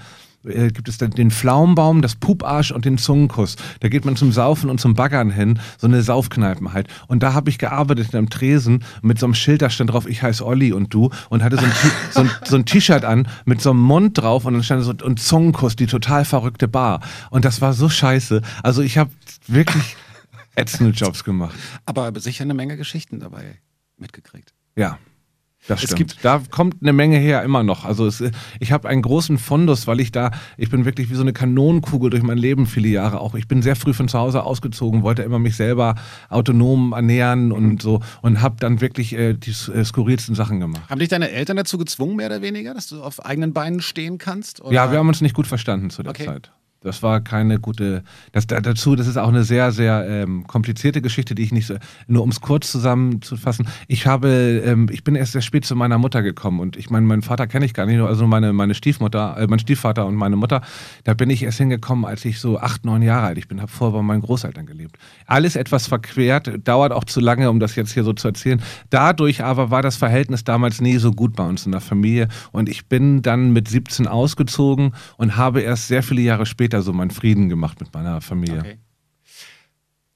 [0.46, 3.56] äh gibt es dann den Pflaumenbaum, das Puparsch und den Zungenkuss.
[3.80, 6.88] Da geht man zum Saufen und zum Baggern hin, so eine Saufkneipen halt.
[7.08, 10.08] Und da habe ich gearbeitet in einem Tresen mit so einem Schild, da stand drauf,
[10.08, 11.72] ich heiße Olli und du und hatte so ein,
[12.12, 14.94] so ein, so ein T-Shirt an mit so einem Mund drauf und dann stand so
[15.04, 17.02] und Zungenkuss, die total verrückte Bar.
[17.30, 18.42] Und das war so scheiße.
[18.64, 19.12] Also ich habe
[19.48, 19.96] wirklich
[20.56, 21.56] ätzende Jobs gemacht.
[21.86, 23.60] Aber sicher eine Menge Geschichten dabei
[23.98, 24.54] mitgekriegt.
[24.76, 24.98] Ja.
[25.68, 26.12] Das Es stimmt.
[26.14, 27.86] gibt- da kommt eine Menge her immer noch.
[27.86, 28.24] Also es,
[28.60, 32.10] ich habe einen großen Fundus, weil ich da, ich bin wirklich wie so eine Kanonenkugel
[32.10, 33.36] durch mein Leben viele Jahre auch.
[33.36, 35.96] Ich bin sehr früh von zu Hause ausgezogen, wollte immer mich selber
[36.30, 40.90] autonom ernähren und so und habe dann wirklich äh, die äh, skurrilsten Sachen gemacht.
[40.90, 44.18] Haben dich deine Eltern dazu gezwungen, mehr oder weniger, dass du auf eigenen Beinen stehen
[44.18, 44.62] kannst?
[44.62, 44.74] Oder?
[44.74, 46.26] Ja, wir haben uns nicht gut verstanden zu der Okay.
[46.26, 46.52] Zeit.
[46.82, 48.04] Das war keine gute.
[48.32, 51.68] Das da, dazu, das ist auch eine sehr, sehr ähm, komplizierte Geschichte, die ich nicht
[51.68, 51.76] so.
[52.08, 53.68] Nur um es kurz zusammenzufassen.
[53.90, 57.06] Ich habe, ähm, ich bin erst sehr spät zu meiner Mutter gekommen und ich meine,
[57.06, 60.38] meinen Vater kenne ich gar nicht, also meine meine Stiefmutter, äh, mein Stiefvater und meine
[60.38, 60.62] Mutter.
[61.04, 63.60] Da bin ich erst hingekommen, als ich so acht, neun Jahre alt ich bin.
[63.60, 64.98] Habe vorher bei meinen Großeltern gelebt.
[65.26, 68.62] Alles etwas verquert, dauert auch zu lange, um das jetzt hier so zu erzählen.
[68.90, 72.70] Dadurch aber war das Verhältnis damals nie so gut bei uns in der Familie und
[72.70, 77.12] ich bin dann mit 17 ausgezogen und habe erst sehr viele Jahre später so meinen
[77.12, 78.60] Frieden gemacht mit meiner Familie.
[78.60, 78.78] Okay.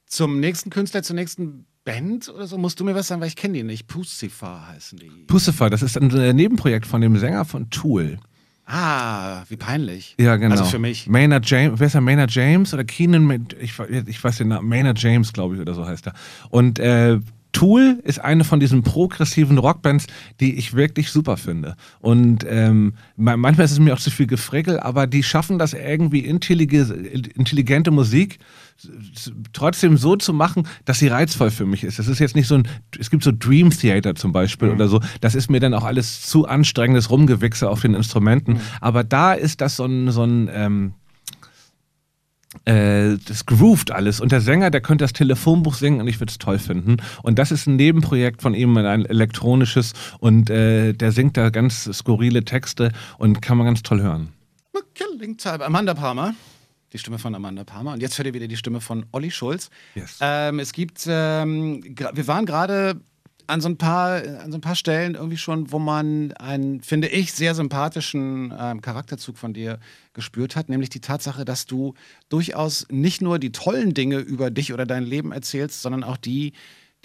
[0.06, 3.36] Zum nächsten Künstler, zur nächsten Band oder so, musst du mir was sagen, weil ich
[3.36, 3.88] kenne die nicht.
[3.88, 5.10] Pussifer heißen die.
[5.28, 8.20] Pussifer, das ist ein äh, Nebenprojekt von dem Sänger von Tool.
[8.66, 10.16] Ah, wie peinlich.
[10.20, 10.52] Ja, genau.
[10.52, 11.08] Also für mich.
[11.08, 13.78] Maynard James, wer ist der Maynard James oder Keenan, ich,
[14.08, 16.14] ich weiß den Namen, Maynard James, glaube ich, oder so heißt er.
[16.50, 17.20] Und äh,
[17.54, 20.08] Tool ist eine von diesen progressiven Rockbands,
[20.42, 21.76] die ich wirklich super finde.
[22.02, 25.74] Und ähm, ma- manchmal ist es mir auch zu viel Gefrickel, aber die schaffen das
[25.74, 28.40] irgendwie intellige, intelligente Musik
[29.54, 32.00] trotzdem so zu machen, dass sie reizvoll für mich ist.
[32.00, 32.68] Das ist jetzt nicht so ein,
[33.00, 36.24] es gibt so Dream Theater zum Beispiel oder so, das ist mir dann auch alles
[36.24, 38.60] zu anstrengendes Rumgewichse auf den Instrumenten.
[38.82, 40.94] Aber da ist das so ein, so ein ähm,
[42.66, 44.20] äh, das groovt alles.
[44.20, 46.98] Und der Sänger, der könnte das Telefonbuch singen und ich würde es toll finden.
[47.22, 49.94] Und das ist ein Nebenprojekt von ihm, ein elektronisches.
[50.20, 54.30] Und äh, der singt da ganz skurrile Texte und kann man ganz toll hören.
[54.94, 55.66] Killing Time.
[55.66, 56.36] Amanda Palmer.
[56.92, 57.94] Die Stimme von Amanda Palmer.
[57.94, 59.70] Und jetzt hört ihr wieder die Stimme von Olli Schulz.
[59.96, 60.20] Yes.
[60.22, 63.02] Ähm, es gibt, ähm, wir waren gerade
[63.48, 67.08] an so ein paar, an so ein paar Stellen irgendwie schon, wo man einen, finde
[67.08, 69.80] ich, sehr sympathischen ähm, Charakterzug von dir
[70.14, 71.94] gespürt hat, nämlich die Tatsache, dass du
[72.30, 76.54] durchaus nicht nur die tollen Dinge über dich oder dein Leben erzählst, sondern auch die,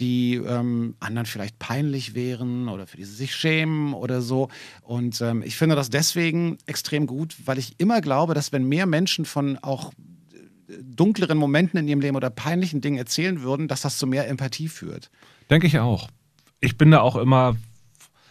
[0.00, 4.48] die ähm, anderen vielleicht peinlich wären oder für die sie sich schämen oder so.
[4.82, 8.86] Und ähm, ich finde das deswegen extrem gut, weil ich immer glaube, dass wenn mehr
[8.86, 9.92] Menschen von auch
[10.68, 14.28] äh, dunkleren Momenten in ihrem Leben oder peinlichen Dingen erzählen würden, dass das zu mehr
[14.28, 15.10] Empathie führt.
[15.50, 16.08] Denke ich auch.
[16.60, 17.56] Ich bin da auch immer.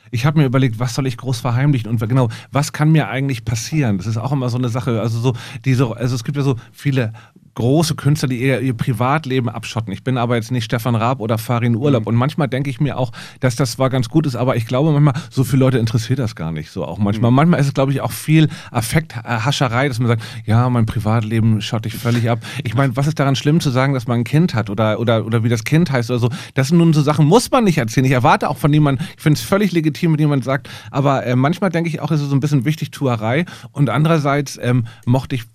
[0.09, 3.43] Ich habe mir überlegt, was soll ich groß verheimlichen und genau, was kann mir eigentlich
[3.43, 3.97] passieren?
[3.97, 5.01] Das ist auch immer so eine Sache.
[5.01, 5.33] Also so
[5.65, 7.11] diese, also es gibt ja so viele
[7.57, 9.91] große Künstler, die eher ihr Privatleben abschotten.
[9.91, 12.05] Ich bin aber jetzt nicht Stefan Raab oder Farin Urlaub.
[12.05, 14.91] Und manchmal denke ich mir auch, dass das zwar ganz gut ist, aber ich glaube
[14.91, 17.31] manchmal, so viele Leute interessiert das gar nicht so auch manchmal.
[17.31, 21.87] Manchmal ist es, glaube ich, auch viel Affekthascherei, dass man sagt, ja, mein Privatleben schotte
[21.87, 22.39] ich völlig ab.
[22.63, 25.25] Ich meine, was ist daran schlimm zu sagen, dass man ein Kind hat oder, oder,
[25.25, 26.29] oder wie das Kind heißt oder so?
[26.53, 28.05] Das sind nun so Sachen, muss man nicht erzählen.
[28.05, 31.35] Ich erwarte auch von niemandem, ich finde es völlig legitim, wenn jemand sagt, aber äh,
[31.35, 33.45] manchmal denke ich auch, es ist so ein bisschen Wichtigtuerei.
[33.71, 35.45] Und andererseits ähm, mochte ich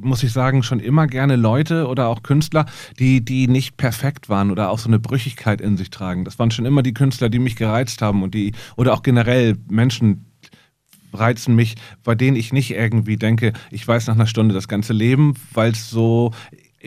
[0.00, 2.66] muss ich sagen, schon immer gerne Leute oder auch Künstler,
[2.98, 6.24] die, die nicht perfekt waren oder auch so eine Brüchigkeit in sich tragen.
[6.24, 9.56] Das waren schon immer die Künstler, die mich gereizt haben und die, oder auch generell
[9.68, 10.26] Menschen
[11.12, 11.74] reizen mich,
[12.04, 15.72] bei denen ich nicht irgendwie denke, ich weiß nach einer Stunde das ganze Leben, weil
[15.72, 16.32] es so,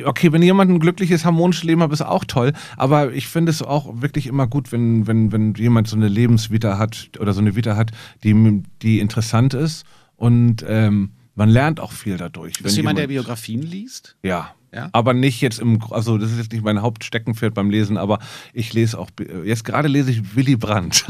[0.03, 3.61] okay, wenn jemand ein glückliches, harmonisches Leben hat, ist auch toll, aber ich finde es
[3.61, 7.55] auch wirklich immer gut, wenn, wenn, wenn jemand so eine Lebensvita hat oder so eine
[7.55, 7.91] Vita hat,
[8.23, 9.85] die, die interessant ist
[10.15, 12.61] und ähm, man lernt auch viel dadurch.
[12.61, 14.15] Bist du jemand, der Biografien liest?
[14.23, 14.55] Ja.
[14.73, 14.89] Ja?
[14.91, 18.19] Aber nicht jetzt im, also das ist jetzt nicht mein Hauptsteckenpferd beim Lesen, aber
[18.51, 19.09] ich lese auch,
[19.45, 21.05] jetzt gerade lese ich Willy Brandt.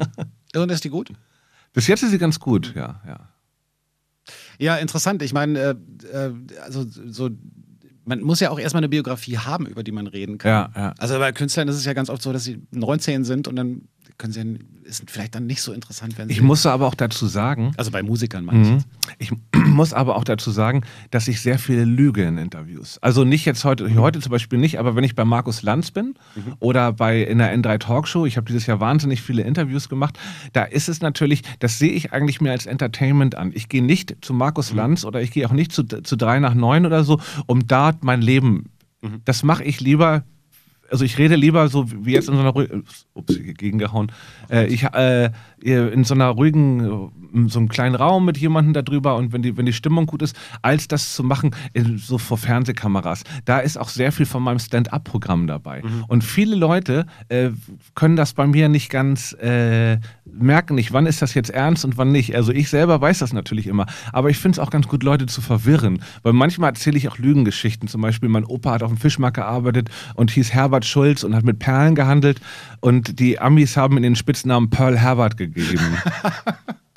[0.56, 1.12] Und ist die gut?
[1.74, 3.28] Bis jetzt ist sie ganz gut, ja, ja.
[4.58, 5.22] Ja, interessant.
[5.22, 5.74] Ich meine, äh,
[6.06, 7.30] äh, also so,
[8.04, 10.50] man muss ja auch erstmal eine Biografie haben, über die man reden kann.
[10.50, 10.94] Ja, ja.
[10.98, 13.88] Also bei Künstlern ist es ja ganz oft so, dass sie 19 sind und dann
[14.18, 16.34] können sie ist vielleicht dann nicht so interessant, wenn sie.
[16.34, 18.68] Ich muss aber auch dazu sagen, also bei Musikern meine ich.
[18.68, 18.74] Mhm.
[18.74, 18.86] jetzt.
[19.18, 19.32] Ich
[19.66, 22.98] muss aber auch dazu sagen, dass ich sehr viele lüge in Interviews.
[22.98, 26.14] Also nicht jetzt heute, heute zum Beispiel nicht, aber wenn ich bei Markus Lanz bin
[26.60, 30.18] oder bei in der N3 Talkshow, ich habe dieses Jahr wahnsinnig viele Interviews gemacht,
[30.52, 33.52] da ist es natürlich, das sehe ich eigentlich mehr als Entertainment an.
[33.54, 36.54] Ich gehe nicht zu Markus Lanz oder ich gehe auch nicht zu, zu 3 nach
[36.54, 38.70] 9 oder so, um da mein Leben,
[39.24, 40.24] das mache ich lieber
[40.92, 42.52] also ich rede lieber so wie jetzt in so einer
[43.14, 44.10] ups, gegengehauen,
[44.50, 47.10] äh, ich, äh, in so einer ruhigen
[47.46, 50.36] so einem kleinen Raum mit jemandem darüber und wenn die, wenn die Stimmung gut ist,
[50.60, 51.54] als das zu machen,
[51.96, 53.24] so vor Fernsehkameras.
[53.44, 55.82] Da ist auch sehr viel von meinem Stand-up-Programm dabei.
[55.82, 56.04] Mhm.
[56.08, 57.50] Und viele Leute äh,
[57.94, 61.96] können das bei mir nicht ganz äh, merken, nicht, wann ist das jetzt ernst und
[61.96, 62.34] wann nicht.
[62.36, 63.86] Also ich selber weiß das natürlich immer.
[64.12, 66.02] Aber ich finde es auch ganz gut, Leute zu verwirren.
[66.22, 67.88] Weil manchmal erzähle ich auch Lügengeschichten.
[67.88, 71.44] Zum Beispiel, mein Opa hat auf dem Fischmarkt gearbeitet und hieß Herbert Schulz und hat
[71.44, 72.40] mit Perlen gehandelt.
[72.80, 75.96] Und die Amis haben in den Spitznamen Pearl Herbert gegeben.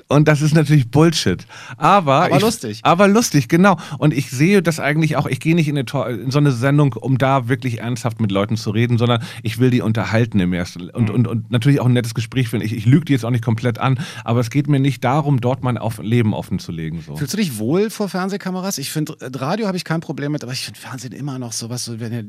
[0.07, 1.47] Und das ist natürlich Bullshit.
[1.77, 2.79] Aber, aber ich, lustig.
[2.83, 3.77] Aber lustig, genau.
[3.97, 6.93] Und ich sehe das eigentlich auch, ich gehe nicht in, eine, in, so eine Sendung,
[6.93, 10.91] um da wirklich ernsthaft mit Leuten zu reden, sondern ich will die unterhalten im ersten.
[10.91, 11.15] Und, mhm.
[11.15, 12.65] und, und natürlich auch ein nettes Gespräch finden.
[12.67, 15.41] Ich, ich lüge die jetzt auch nicht komplett an, aber es geht mir nicht darum,
[15.41, 17.01] dort mein auf Leben offen zu legen.
[17.01, 17.15] So.
[17.15, 18.77] Fühlst du dich wohl vor Fernsehkameras?
[18.77, 21.83] Ich finde, Radio habe ich kein Problem mit, aber ich finde Fernsehen immer noch sowas,
[21.83, 22.23] so wenn ihr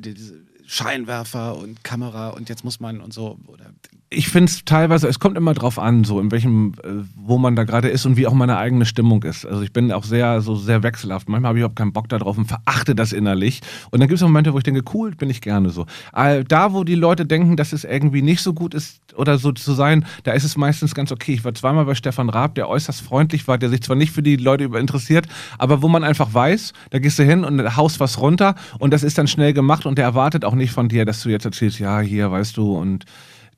[0.66, 3.38] Scheinwerfer und Kamera und jetzt muss man und so.
[3.46, 3.72] Oder
[4.09, 7.57] ich finde es teilweise, es kommt immer drauf an, so in welchem, äh, wo man
[7.57, 9.44] da gerade ist und wie auch meine eigene Stimmung ist.
[9.44, 11.28] Also ich bin auch sehr, so sehr wechselhaft.
[11.28, 13.62] Manchmal habe ich überhaupt keinen Bock darauf und verachte das innerlich.
[13.90, 15.86] Und dann gibt es Momente, wo ich denke, cool, bin ich gerne so.
[16.12, 19.72] Da, wo die Leute denken, dass es irgendwie nicht so gut ist oder so zu
[19.72, 21.32] sein, da ist es meistens ganz okay.
[21.32, 24.22] Ich war zweimal bei Stefan Raab, der äußerst freundlich war, der sich zwar nicht für
[24.22, 25.26] die Leute interessiert,
[25.59, 29.02] aber wo man einfach weiß, da gehst du hin und haust was runter und das
[29.02, 31.80] ist dann schnell gemacht und der erwartet auch nicht von dir, dass du jetzt erzählst,
[31.80, 33.04] ja, hier, weißt du, und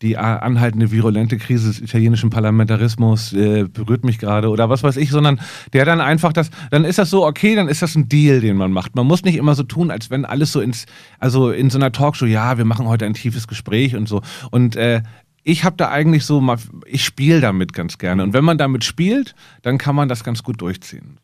[0.02, 5.10] die anhaltende virulente Krise des italienischen Parlamentarismus äh, berührt mich gerade oder was weiß ich,
[5.10, 5.40] sondern
[5.72, 8.56] der dann einfach das, dann ist das so, okay, dann ist das ein Deal, den
[8.56, 8.94] man macht.
[8.94, 10.86] Man muss nicht immer so tun, als wenn alles so ins,
[11.18, 14.22] also in so einer Talkshow, ja, wir machen heute ein tiefes Gespräch und so.
[14.50, 15.02] Und äh,
[15.42, 18.22] ich habe da eigentlich so mal, ich spiele damit ganz gerne.
[18.22, 21.18] Und wenn man damit spielt, dann kann man das ganz gut durchziehen.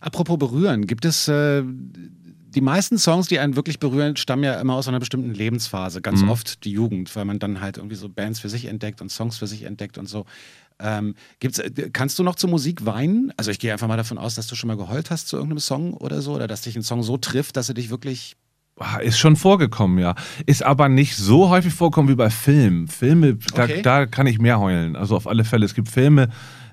[0.00, 1.62] Apropos berühren, gibt es äh,
[2.54, 6.00] die meisten Songs, die einen wirklich berühren, stammen ja immer aus einer bestimmten Lebensphase.
[6.00, 6.30] Ganz mhm.
[6.30, 9.38] oft die Jugend, weil man dann halt irgendwie so Bands für sich entdeckt und Songs
[9.38, 10.24] für sich entdeckt und so.
[10.78, 13.32] Ähm, gibt's, äh, kannst du noch zur Musik weinen?
[13.36, 15.60] Also ich gehe einfach mal davon aus, dass du schon mal geheult hast zu irgendeinem
[15.60, 18.36] Song oder so, oder dass dich ein Song so trifft, dass er dich wirklich
[18.78, 20.14] ah, ist schon vorgekommen, ja.
[20.46, 22.88] Ist aber nicht so häufig vorgekommen wie bei Filmen.
[22.88, 23.82] Filme, okay.
[23.82, 24.96] da, da, kann ich mehr heulen.
[24.96, 25.64] Also auf alle Fälle.
[25.64, 26.28] Es gibt Filme,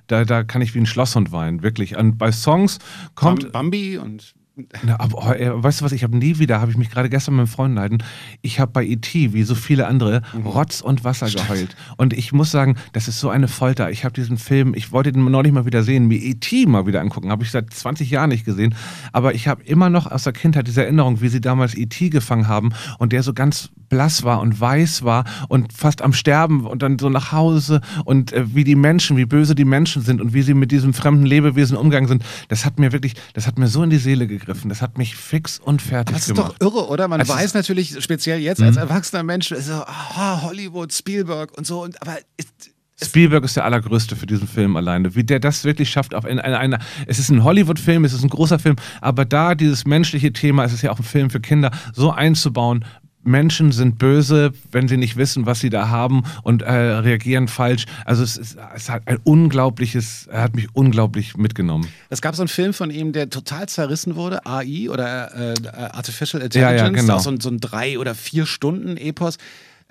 [0.08, 1.96] da, da kann ich wie ein Schlosshund weinen, wirklich.
[1.96, 2.78] Und bei Songs
[3.14, 3.52] kommt.
[3.52, 4.34] Bambi und
[4.82, 7.34] na, aber, oh, weißt du was, ich habe nie wieder, habe ich mich gerade gestern
[7.34, 8.02] mit einem Freund leiden,
[8.42, 10.46] ich habe bei E.T., wie so viele andere, mhm.
[10.46, 11.48] Rotz und Wasser Stimmt.
[11.48, 11.76] geheult.
[11.96, 13.90] Und ich muss sagen, das ist so eine Folter.
[13.90, 16.66] Ich habe diesen Film, ich wollte den neulich mal wieder sehen, mir E.T.
[16.66, 18.74] mal wieder angucken, habe ich seit 20 Jahren nicht gesehen.
[19.12, 22.10] Aber ich habe immer noch aus der Kindheit diese Erinnerung, wie sie damals E.T.
[22.10, 26.66] gefangen haben und der so ganz blass war und weiß war und fast am Sterben
[26.66, 30.22] und dann so nach Hause und äh, wie die Menschen, wie böse die Menschen sind
[30.22, 33.58] und wie sie mit diesem fremden Lebewesen umgegangen sind, das hat mir wirklich, das hat
[33.58, 34.68] mir so in die Seele gegriffen.
[34.68, 36.46] Das hat mich fix und fertig das gemacht.
[36.46, 37.08] Das ist doch irre, oder?
[37.08, 38.82] Man also weiß natürlich, speziell jetzt als mhm.
[38.82, 42.72] erwachsener Mensch, so, oh, Hollywood, Spielberg und so, und, aber ist,
[43.02, 45.14] Spielberg ist der allergrößte für diesen Film alleine.
[45.14, 48.22] Wie der das wirklich schafft, auf in einer, eine, es ist ein Hollywood-Film, es ist
[48.22, 51.40] ein großer Film, aber da dieses menschliche Thema, es ist ja auch ein Film für
[51.40, 52.84] Kinder, so einzubauen,
[53.22, 57.86] Menschen sind böse, wenn sie nicht wissen, was sie da haben und äh, reagieren falsch.
[58.04, 61.88] Also es ist, es hat ein unglaubliches, er hat mich unglaublich mitgenommen.
[62.10, 66.42] Es gab so einen Film von ihm, der total zerrissen wurde, AI oder äh, Artificial
[66.42, 67.18] Intelligence, ja, ja, genau.
[67.18, 69.38] so, so ein drei oder vier Stunden Epos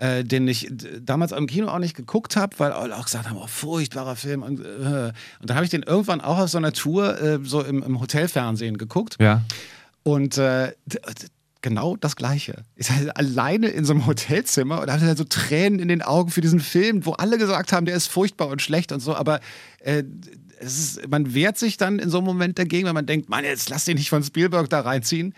[0.01, 0.67] äh, den ich
[0.99, 4.41] damals im Kino auch nicht geguckt habe, weil alle auch gesagt haben, oh, furchtbarer Film.
[4.41, 4.63] Und, äh.
[4.63, 5.13] und
[5.49, 8.79] dann habe ich den irgendwann auch auf so einer Tour äh, so im, im Hotelfernsehen
[8.79, 9.17] geguckt.
[9.19, 9.43] Ja.
[10.01, 10.71] Und äh,
[11.61, 12.63] genau das Gleiche.
[12.75, 16.31] Ist halt alleine in so einem Hotelzimmer und hatte halt so Tränen in den Augen
[16.31, 19.39] für diesen Film, wo alle gesagt haben, der ist furchtbar und schlecht und so, aber
[19.79, 20.03] äh,
[20.59, 23.69] ist, man wehrt sich dann in so einem Moment dagegen, weil man denkt, Mann, jetzt
[23.69, 25.33] lass dich nicht von Spielberg da reinziehen.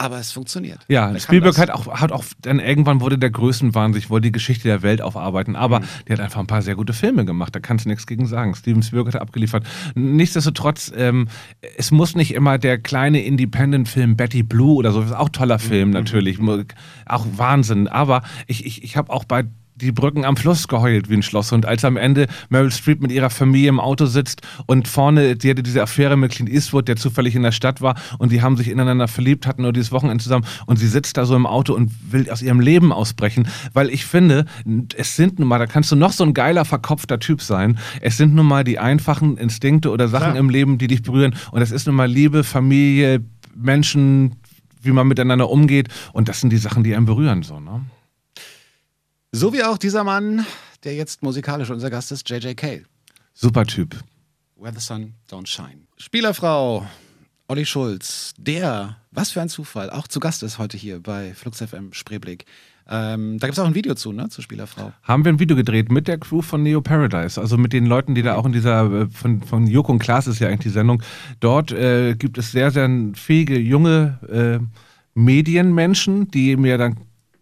[0.00, 0.78] Aber es funktioniert.
[0.88, 4.66] Ja, Spielberg hat auch, hat auch, dann irgendwann wurde der Größenwahn, sich wollte die Geschichte
[4.66, 5.84] der Welt aufarbeiten, aber mhm.
[6.08, 8.54] der hat einfach ein paar sehr gute Filme gemacht, da kannst du nichts gegen sagen.
[8.54, 9.66] Steven Spielberg hat abgeliefert.
[9.94, 11.28] Nichtsdestotrotz, ähm,
[11.76, 15.88] es muss nicht immer der kleine Independent-Film Betty Blue oder so, ist auch toller Film
[15.88, 15.94] mhm.
[15.94, 16.38] natürlich,
[17.04, 19.44] auch Wahnsinn, aber ich, ich, ich habe auch bei
[19.80, 23.30] die Brücken am Fluss geheult wie ein Schlosshund, als am Ende Meryl Streep mit ihrer
[23.30, 27.34] Familie im Auto sitzt und vorne, die hatte diese Affäre mit Clint Eastwood, der zufällig
[27.34, 30.46] in der Stadt war und die haben sich ineinander verliebt, hatten nur dieses Wochenende zusammen
[30.66, 34.04] und sie sitzt da so im Auto und will aus ihrem Leben ausbrechen, weil ich
[34.06, 34.44] finde,
[34.96, 38.16] es sind nun mal, da kannst du noch so ein geiler, verkopfter Typ sein, es
[38.16, 40.36] sind nun mal die einfachen Instinkte oder Sachen Klar.
[40.36, 41.34] im Leben, die dich berühren.
[41.50, 43.24] Und das ist nun mal Liebe, Familie,
[43.54, 44.36] Menschen,
[44.82, 45.88] wie man miteinander umgeht.
[46.12, 47.82] Und das sind die Sachen, die einen berühren, so, ne?
[49.32, 50.44] So wie auch dieser Mann,
[50.82, 52.82] der jetzt musikalisch unser Gast ist, JJ Cale.
[53.32, 53.94] Super Typ.
[54.56, 55.86] Where the Sun Don't Shine.
[55.98, 56.84] Spielerfrau
[57.46, 61.62] Olli Schulz, der, was für ein Zufall, auch zu Gast ist heute hier bei Flux
[61.62, 62.44] FM Spreeblick.
[62.88, 64.92] Ähm, da gibt es auch ein Video zu, ne, zur Spielerfrau.
[65.04, 68.16] Haben wir ein Video gedreht mit der Crew von Neo Paradise, also mit den Leuten,
[68.16, 70.70] die da auch in dieser, äh, von, von Joko und Klaas ist ja eigentlich die
[70.70, 71.04] Sendung.
[71.38, 74.58] Dort äh, gibt es sehr, sehr fähige junge äh,
[75.14, 76.96] Medienmenschen, die mir dann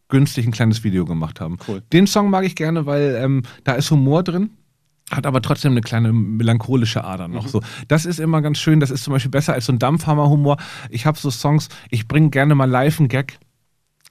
[0.09, 1.59] günstig ein kleines Video gemacht haben.
[1.67, 1.83] Cool.
[1.93, 4.51] Den Song mag ich gerne, weil ähm, da ist Humor drin.
[5.11, 7.63] Hat aber trotzdem eine kleine melancholische Ader noch so.
[7.89, 8.79] Das ist immer ganz schön.
[8.79, 10.59] Das ist zum Beispiel besser als so ein Dampfhammer-Humor.
[10.91, 13.39] Ich habe so Songs, ich bringe gerne mal live einen Gag.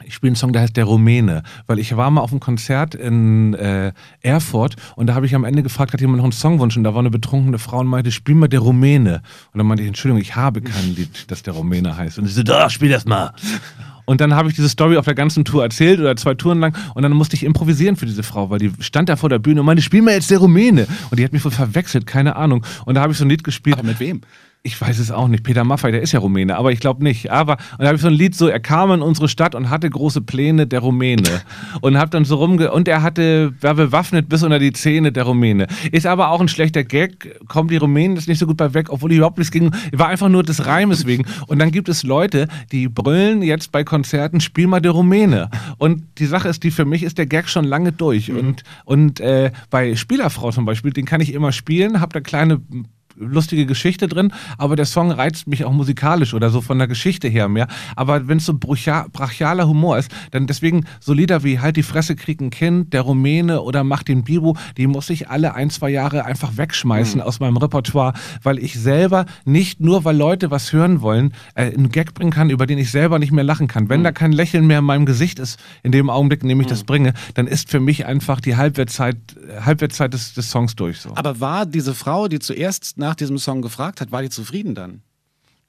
[0.06, 2.93] Ich spiele einen Song, der heißt Der Rumäne, weil ich war mal auf einem Konzert
[2.93, 6.78] in äh, Erfurt und da habe ich am Ende gefragt, hat jemand noch einen Songwunsch
[6.78, 9.24] und da war eine betrunkene Frau und meinte, spiel mal Der Rumäne.
[9.54, 12.20] Und dann meinte ich, Entschuldigung, ich habe kein Lied, das Der Rumäne heißt.
[12.20, 13.34] Und sie so, doch, spiel das mal.
[14.08, 16.76] Und dann habe ich diese Story auf der ganzen Tour erzählt oder zwei Touren lang
[16.95, 19.60] und dann musste ich improvisieren für diese Frau, weil die stand da vor der Bühne
[19.60, 20.88] und meinte, spiel mal jetzt der Rumäne.
[21.12, 22.66] Und die hat mich wohl verwechselt, keine Ahnung.
[22.86, 23.78] Und da habe ich so ein Lied gespielt.
[23.78, 24.22] Aber mit wem?
[24.64, 25.43] Ich weiß es auch nicht.
[25.43, 27.32] Peter Maffay, der ist ja Rumäne, aber ich glaube nicht.
[27.32, 29.70] Aber und da habe ich so ein Lied so, er kam in unsere Stadt und
[29.70, 31.41] hatte große Pläne, der Rumäne.
[31.82, 35.24] Und hab dann so rumge und er hatte, war bewaffnet bis unter die Zähne, der
[35.24, 35.68] Rumäne.
[35.91, 38.88] Ist aber auch ein schlechter Gag, kommt die Rumänen das nicht so gut bei weg,
[38.89, 39.72] obwohl ich überhaupt nichts ging.
[39.91, 41.26] War einfach nur des Reimes wegen.
[41.47, 45.49] Und dann gibt es Leute, die brüllen jetzt bei Konzerten, spiel mal der Rumäne.
[45.78, 48.32] Und die Sache ist, die für mich ist der Gag schon lange durch.
[48.32, 52.62] Und, und äh, bei Spielerfrau zum Beispiel, den kann ich immer spielen, hab da kleine
[53.20, 57.28] lustige Geschichte drin, aber der Song reizt mich auch musikalisch oder so von der Geschichte
[57.28, 57.68] her mehr.
[57.95, 61.84] Aber wenn es so brachial, brachialer Humor ist, dann deswegen so Lieder wie Halt die
[61.84, 65.70] Fresse, krieg ein Kind, Der Rumäne oder Mach den Bibo, die muss ich alle ein,
[65.70, 67.26] zwei Jahre einfach wegschmeißen mhm.
[67.26, 68.13] aus meinem Repertoire,
[68.43, 72.49] weil ich selber nicht nur, weil Leute was hören wollen, äh, einen Gag bringen kann,
[72.49, 73.89] über den ich selber nicht mehr lachen kann.
[73.89, 74.05] Wenn mhm.
[74.05, 76.72] da kein Lächeln mehr in meinem Gesicht ist, in dem Augenblick, in dem ich mhm.
[76.72, 79.18] das bringe, dann ist für mich einfach die Halbwertszeit,
[79.59, 80.99] Halbwertszeit des, des Songs durch.
[80.99, 81.11] So.
[81.15, 85.01] Aber war diese Frau, die zuerst nach diesem Song gefragt hat, war die zufrieden dann?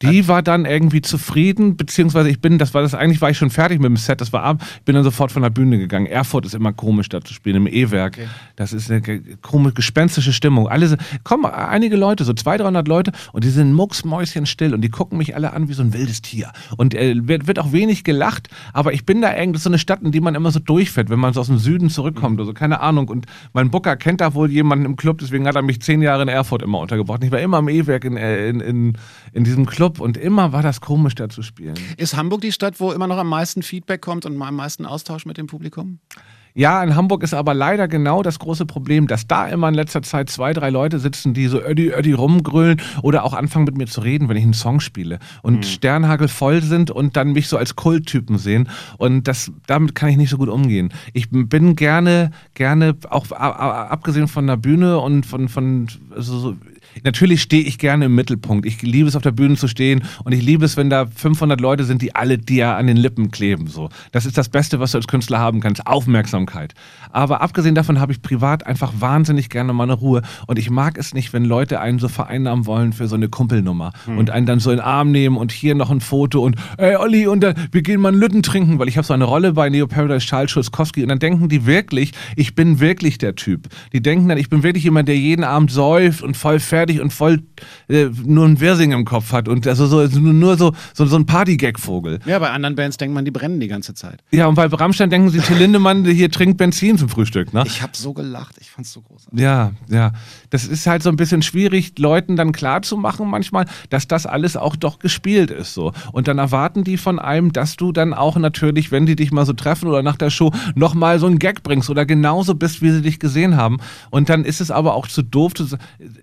[0.02, 3.50] Die war dann irgendwie zufrieden, beziehungsweise ich bin, das war das, eigentlich war ich schon
[3.50, 6.06] fertig mit dem Set, das war ab, ich bin dann sofort von der Bühne gegangen.
[6.06, 8.14] Erfurt ist immer komisch da zu spielen, im E-Werk.
[8.16, 8.28] Okay.
[8.54, 9.02] Das ist eine
[9.42, 10.68] komische, gespenstische Stimmung.
[10.68, 15.18] Alle kommen einige Leute, so 200, 300 Leute und die sind mucksmäuschenstill und die gucken
[15.18, 16.52] mich alle an wie so ein wildes Tier.
[16.76, 20.02] Und äh, wird, wird auch wenig gelacht, aber ich bin da irgendwie, so eine Stadt,
[20.02, 22.40] in die man immer so durchfährt, wenn man so aus dem Süden zurückkommt mhm.
[22.40, 23.08] oder so, keine Ahnung.
[23.08, 26.22] Und mein Booker kennt da wohl jemanden im Club, deswegen hat er mich zehn Jahre
[26.22, 27.24] in Erfurt immer untergebracht.
[27.24, 28.98] Ich war immer im E-Werk in, äh, in, in,
[29.32, 31.74] in diesem Club Club und immer war das komisch, da zu spielen.
[31.96, 35.24] Ist Hamburg die Stadt, wo immer noch am meisten Feedback kommt und am meisten Austausch
[35.24, 35.98] mit dem Publikum?
[36.54, 40.02] Ja, in Hamburg ist aber leider genau das große Problem, dass da immer in letzter
[40.02, 43.86] Zeit zwei, drei Leute sitzen, die so ödi, ödi rumgrölen oder auch anfangen mit mir
[43.86, 45.62] zu reden, wenn ich einen Song spiele und mhm.
[45.62, 50.16] Sternhagel voll sind und dann mich so als Kulttypen sehen und das, damit kann ich
[50.16, 50.92] nicht so gut umgehen.
[51.12, 56.56] Ich bin gerne, gerne, auch abgesehen von der Bühne und von, von also so,
[57.04, 58.66] natürlich stehe ich gerne im Mittelpunkt.
[58.66, 61.60] Ich liebe es, auf der Bühne zu stehen und ich liebe es, wenn da 500
[61.60, 63.66] Leute sind, die alle dir an den Lippen kleben.
[63.66, 63.88] So.
[64.12, 65.86] Das ist das Beste, was du als Künstler haben kannst.
[65.86, 66.74] Aufmerksamkeit.
[67.10, 71.14] Aber abgesehen davon habe ich privat einfach wahnsinnig gerne meine Ruhe und ich mag es
[71.14, 74.18] nicht, wenn Leute einen so vereinnahmen wollen für so eine Kumpelnummer hm.
[74.18, 76.96] und einen dann so in den Arm nehmen und hier noch ein Foto und ey
[76.96, 79.52] Olli und dann, wir gehen mal einen Lütten trinken, weil ich habe so eine Rolle
[79.52, 83.68] bei Neo Paradise Charles Schulzkowski und dann denken die wirklich, ich bin wirklich der Typ.
[83.92, 87.00] Die denken dann, ich bin wirklich jemand, der jeden Abend säuft und voll fertig fertig
[87.00, 87.42] und voll
[87.88, 91.26] äh, nur ein Wirsing im Kopf hat und also so, nur so, so, so ein
[91.26, 92.20] Party-Gag-Vogel.
[92.24, 94.22] Ja, bei anderen Bands denkt man, die brennen die ganze Zeit.
[94.30, 97.52] Ja, und bei Rammstein denken sie, Till Lindemann hier trinkt Benzin zum Frühstück.
[97.52, 97.64] Ne?
[97.66, 99.38] Ich habe so gelacht, ich fand's so großartig.
[99.38, 100.12] Ja, ja.
[100.50, 104.76] Das ist halt so ein bisschen schwierig, Leuten dann klarzumachen manchmal, dass das alles auch
[104.76, 105.92] doch gespielt ist so.
[106.12, 109.46] Und dann erwarten die von einem, dass du dann auch natürlich, wenn die dich mal
[109.46, 112.90] so treffen oder nach der Show, nochmal so einen Gag bringst oder genauso bist, wie
[112.90, 113.78] sie dich gesehen haben.
[114.10, 115.66] Und dann ist es aber auch zu doof, zu,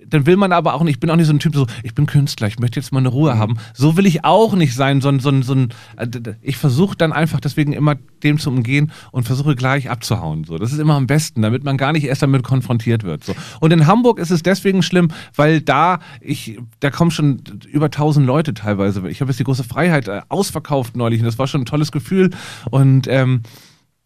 [0.07, 1.93] dann will man aber auch nicht, ich bin auch nicht so ein Typ, so, ich
[1.93, 3.39] bin Künstler, ich möchte jetzt mal eine Ruhe mhm.
[3.39, 3.57] haben.
[3.73, 6.07] So will ich auch nicht sein, so, so, so ein, äh,
[6.41, 10.43] ich versuche dann einfach deswegen immer dem zu umgehen und versuche gleich abzuhauen.
[10.43, 10.57] So.
[10.57, 13.23] Das ist immer am besten, damit man gar nicht erst damit konfrontiert wird.
[13.23, 13.35] So.
[13.59, 17.41] Und in Hamburg ist es deswegen schlimm, weil da, ich, da kommen schon
[17.71, 19.07] über tausend Leute teilweise.
[19.09, 21.91] Ich habe jetzt die große Freiheit äh, ausverkauft neulich und das war schon ein tolles
[21.91, 22.31] Gefühl.
[22.69, 23.41] Und ähm,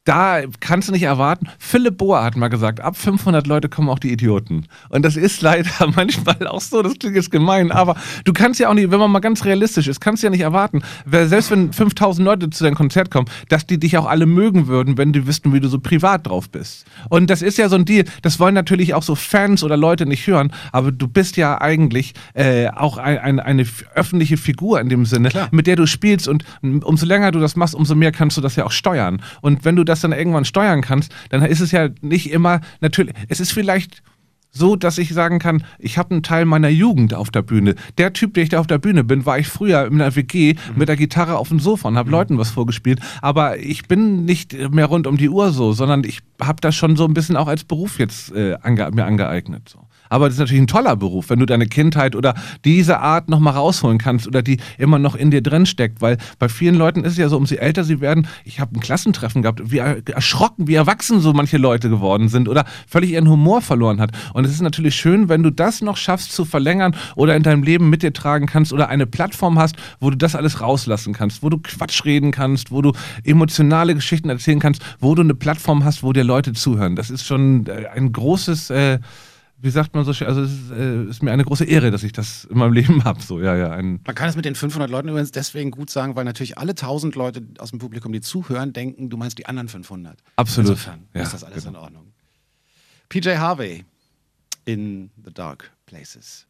[0.09, 1.49] da kannst du nicht erwarten.
[1.59, 4.65] Philipp Bohr hat mal gesagt, ab 500 Leute kommen auch die Idioten.
[4.89, 7.95] Und das ist leider manchmal auch so, das klingt jetzt gemein, aber
[8.25, 10.41] du kannst ja auch nicht, wenn man mal ganz realistisch ist, kannst du ja nicht
[10.41, 14.65] erwarten, selbst wenn 5000 Leute zu deinem Konzert kommen, dass die dich auch alle mögen
[14.65, 16.87] würden, wenn die wüssten, wie du so privat drauf bist.
[17.09, 20.07] Und das ist ja so ein Deal, das wollen natürlich auch so Fans oder Leute
[20.07, 24.89] nicht hören, aber du bist ja eigentlich äh, auch ein, ein, eine öffentliche Figur in
[24.89, 25.49] dem Sinne, Klar.
[25.51, 28.55] mit der du spielst und umso länger du das machst, umso mehr kannst du das
[28.55, 29.21] ja auch steuern.
[29.41, 33.13] Und wenn du das dann irgendwann steuern kannst, dann ist es ja nicht immer natürlich,
[33.27, 34.01] es ist vielleicht
[34.51, 37.75] so, dass ich sagen kann, ich habe einen Teil meiner Jugend auf der Bühne.
[37.97, 40.53] Der Typ, der ich da auf der Bühne bin, war ich früher in der WG
[40.53, 40.77] mhm.
[40.77, 42.13] mit der Gitarre auf dem Sofa und habe mhm.
[42.13, 42.99] Leuten was vorgespielt.
[43.21, 46.95] Aber ich bin nicht mehr rund um die Uhr so, sondern ich habe das schon
[46.95, 49.69] so ein bisschen auch als Beruf jetzt äh, ange mir angeeignet.
[49.69, 49.88] So.
[50.09, 52.33] Aber das ist natürlich ein toller Beruf, wenn du deine Kindheit oder
[52.65, 56.01] diese Art nochmal rausholen kannst oder die immer noch in dir drin steckt.
[56.01, 58.79] Weil bei vielen Leuten ist es ja so, umso älter sie werden, ich habe ein
[58.79, 63.61] Klassentreffen gehabt, wie erschrocken, wie erwachsen so manche Leute geworden sind oder völlig ihren Humor
[63.61, 64.11] verloren hat.
[64.33, 67.63] Und es ist natürlich schön, wenn du das noch schaffst zu verlängern oder in deinem
[67.63, 71.43] Leben mit dir tragen kannst oder eine Plattform hast, wo du das alles rauslassen kannst,
[71.43, 72.93] wo du Quatsch reden kannst, wo du
[73.23, 76.95] emotionale Geschichten erzählen kannst, wo du eine Plattform hast, wo dir Leute zuhören.
[76.95, 78.99] Das ist schon äh, ein großes äh,
[79.61, 82.03] wie sagt man so schön, also es ist, äh, ist, mir eine große Ehre, dass
[82.03, 83.21] ich das in meinem Leben habe.
[83.21, 86.25] So, ja, ja, man kann es mit den 500 Leuten übrigens deswegen gut sagen, weil
[86.25, 90.17] natürlich alle 1000 Leute aus dem Publikum, die zuhören, denken, du meinst die anderen 500.
[90.37, 90.71] Absolut.
[90.71, 91.79] Insofern ja, ist das alles genau.
[91.79, 92.13] in Ordnung.
[93.09, 93.85] PJ Harvey
[94.65, 96.45] in The Dark Places.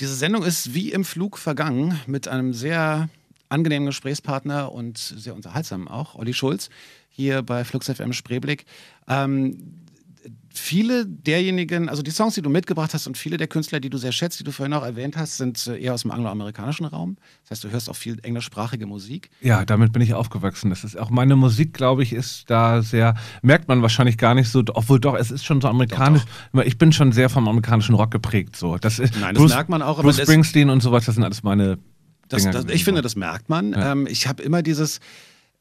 [0.00, 3.08] Diese Sendung ist wie im Flug vergangen mit einem sehr
[3.50, 6.70] angenehmen Gesprächspartner und sehr unterhaltsam auch, Olli Schulz
[7.12, 8.64] hier bei Flux FM Spreeblick.
[9.06, 9.82] Ähm,
[10.54, 13.98] viele derjenigen, also die Songs, die du mitgebracht hast und viele der Künstler, die du
[13.98, 17.16] sehr schätzt, die du vorhin auch erwähnt hast, sind äh, eher aus dem angloamerikanischen Raum.
[17.42, 19.30] Das heißt, du hörst auch viel englischsprachige Musik.
[19.40, 20.70] Ja, damit bin ich aufgewachsen.
[20.70, 24.48] Das ist auch meine Musik, glaube ich, ist da sehr, merkt man wahrscheinlich gar nicht
[24.48, 26.22] so, obwohl doch, es ist schon so amerikanisch.
[26.52, 26.64] Doch, doch.
[26.64, 28.56] Ich bin schon sehr vom amerikanischen Rock geprägt.
[28.56, 28.78] So.
[28.78, 30.00] Das ist, Nein, das Bruce, merkt man auch.
[30.00, 31.78] Bruce Springsteen und sowas, das sind alles meine.
[32.28, 33.72] Das, das, ich finde, das merkt man.
[33.72, 33.92] Ja.
[33.92, 35.00] Ähm, ich habe immer dieses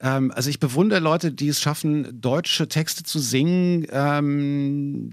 [0.02, 5.12] ähm, also ich bewundere Leute, die es schaffen, deutsche Texte zu singen ähm,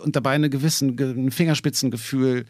[0.00, 2.46] und dabei eine gewissen, ein Fingerspitzengefühl.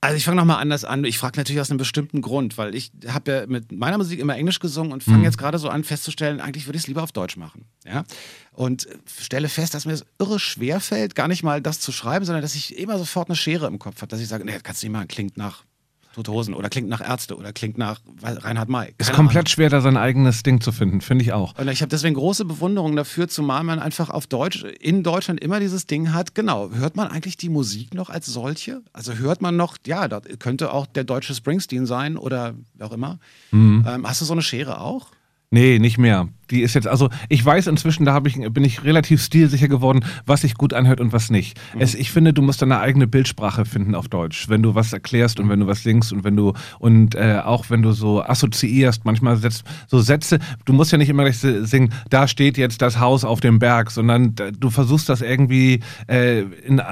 [0.00, 1.04] Also ich fange nochmal anders an.
[1.04, 4.36] Ich frage natürlich aus einem bestimmten Grund, weil ich habe ja mit meiner Musik immer
[4.36, 5.24] Englisch gesungen und fange mhm.
[5.24, 7.66] jetzt gerade so an festzustellen, eigentlich würde ich es lieber auf Deutsch machen.
[7.84, 8.04] Ja?
[8.52, 12.24] Und stelle fest, dass mir das irre schwer fällt, gar nicht mal das zu schreiben,
[12.24, 14.64] sondern dass ich immer sofort eine Schere im Kopf habe, dass ich sage, nee, das
[14.64, 15.64] kannst du nicht machen, klingt nach
[16.12, 18.94] Tote Hosen oder klingt nach Ärzte oder klingt nach Reinhard May.
[18.98, 19.46] Ist komplett Ahnung.
[19.48, 21.58] schwer, da sein eigenes Ding zu finden, finde ich auch.
[21.58, 25.60] Und ich habe deswegen große Bewunderung dafür, zumal man einfach auf Deutsch, in Deutschland immer
[25.60, 28.82] dieses Ding hat, genau, hört man eigentlich die Musik noch als solche?
[28.92, 32.92] Also hört man noch, ja, das könnte auch der deutsche Springsteen sein oder wer auch
[32.92, 33.18] immer.
[33.50, 33.84] Mhm.
[33.88, 35.08] Ähm, hast du so eine Schere auch?
[35.50, 36.28] Nee, nicht mehr.
[36.52, 40.42] Die ist jetzt, also ich weiß inzwischen, da ich, bin ich relativ stilsicher geworden, was
[40.42, 41.58] sich gut anhört und was nicht.
[41.74, 41.80] Mhm.
[41.80, 45.40] Es, ich finde, du musst deine eigene Bildsprache finden auf Deutsch, wenn du was erklärst
[45.40, 49.06] und wenn du was singst und wenn du und äh, auch wenn du so assoziierst,
[49.06, 53.00] manchmal setzt so Sätze, du musst ja nicht immer gleich singen, da steht jetzt das
[53.00, 56.82] Haus auf dem Berg, sondern du versuchst das irgendwie äh, in,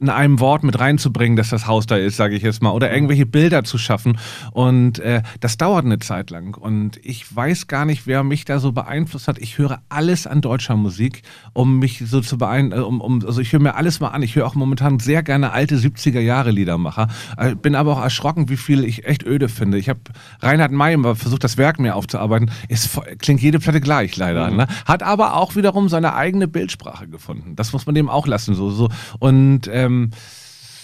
[0.00, 2.90] in, einem Wort mit reinzubringen, dass das Haus da ist, sage ich jetzt mal, oder
[2.90, 4.18] irgendwelche Bilder zu schaffen
[4.52, 8.58] und äh, das dauert eine Zeit lang und ich weiß gar nicht, wer mich da
[8.58, 9.38] so beeinflusst beeinflusst hat.
[9.38, 12.80] Ich höre alles an deutscher Musik, um mich so zu beeinflussen.
[12.80, 14.22] Äh, um, um, also ich höre mir alles mal an.
[14.22, 17.08] Ich höre auch momentan sehr gerne alte 70er Jahre Liedermacher.
[17.36, 19.78] Äh, bin aber auch erschrocken, wie viel ich echt öde finde.
[19.78, 20.00] Ich habe
[20.40, 22.50] Reinhard May versucht, das Werk mir aufzuarbeiten.
[22.68, 24.50] Es klingt jede Platte gleich leider.
[24.50, 24.56] Mhm.
[24.58, 24.66] Ne?
[24.84, 27.56] Hat aber auch wiederum seine eigene Bildsprache gefunden.
[27.56, 28.54] Das muss man dem auch lassen.
[28.54, 28.88] So, so.
[29.18, 30.10] Und ähm,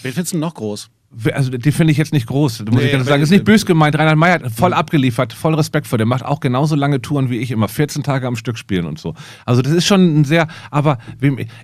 [0.01, 0.89] Wen findest du noch groß?
[1.33, 3.23] Also die finde ich jetzt nicht groß, muss nee, ich ganz sagen.
[3.23, 3.97] Ist nicht böse gemeint.
[3.97, 6.09] Reinhard May hat voll abgeliefert, voll Respekt vor dem.
[6.09, 9.15] Macht auch genauso lange Touren wie ich, immer 14 Tage am Stück spielen und so.
[9.45, 10.97] Also das ist schon ein sehr, aber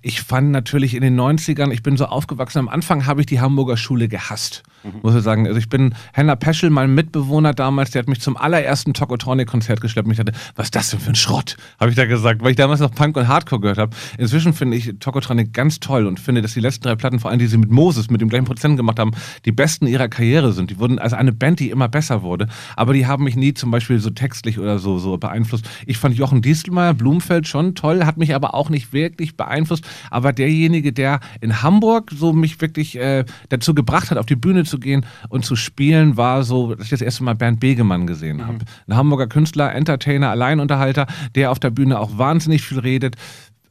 [0.01, 3.41] ich fand natürlich in den 90ern, ich bin so aufgewachsen, am Anfang habe ich die
[3.41, 4.99] Hamburger Schule gehasst, mhm.
[5.01, 5.47] muss ich sagen.
[5.47, 10.07] Also ich bin, Henna Peschel, mein Mitbewohner damals, der hat mich zum allerersten Tokotronic-Konzert geschleppt
[10.07, 12.51] und ich dachte, was ist das denn für ein Schrott, habe ich da gesagt, weil
[12.51, 13.95] ich damals noch Punk und Hardcore gehört habe.
[14.17, 17.39] Inzwischen finde ich Tokotronic ganz toll und finde, dass die letzten drei Platten, vor allem
[17.39, 19.11] die sie mit Moses, mit dem gleichen Prozent gemacht haben,
[19.45, 20.69] die besten ihrer Karriere sind.
[20.69, 23.71] Die wurden also eine Band, die immer besser wurde, aber die haben mich nie zum
[23.71, 25.69] Beispiel so textlich oder so, so beeinflusst.
[25.85, 29.85] Ich fand Jochen Dieselmeier, Blumfeld schon toll, hat mich aber auch nicht wirklich beeinflusst.
[30.09, 34.63] Aber derjenige, der in Hamburg so mich wirklich äh, dazu gebracht hat, auf die Bühne
[34.63, 38.37] zu gehen und zu spielen, war so, dass ich das erste Mal Bernd Begemann gesehen
[38.37, 38.47] mhm.
[38.47, 38.59] habe.
[38.87, 43.15] Ein Hamburger Künstler, Entertainer, Alleinunterhalter, der auf der Bühne auch wahnsinnig viel redet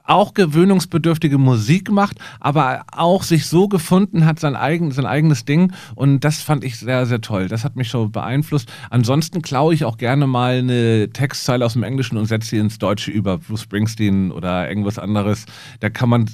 [0.05, 5.72] auch gewöhnungsbedürftige Musik macht, aber auch sich so gefunden hat, sein, eigen, sein eigenes Ding.
[5.94, 7.48] Und das fand ich sehr, sehr toll.
[7.48, 8.70] Das hat mich schon beeinflusst.
[8.90, 12.78] Ansonsten klaue ich auch gerne mal eine Textzeile aus dem Englischen und setze sie ins
[12.78, 15.46] Deutsche über Bruce Springsteen oder irgendwas anderes.
[15.80, 16.28] Da kann man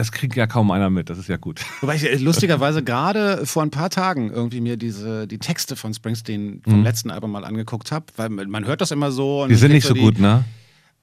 [0.00, 1.60] das kriegt ja kaum einer mit, das ist ja gut.
[1.82, 5.92] Wobei ich äh, lustigerweise gerade vor ein paar Tagen irgendwie mir diese, die Texte von
[5.92, 6.84] Springsteen vom mhm.
[6.84, 9.46] letzten Album mal angeguckt habe, weil man hört das immer so.
[9.46, 10.44] die sind nicht so gut, ne?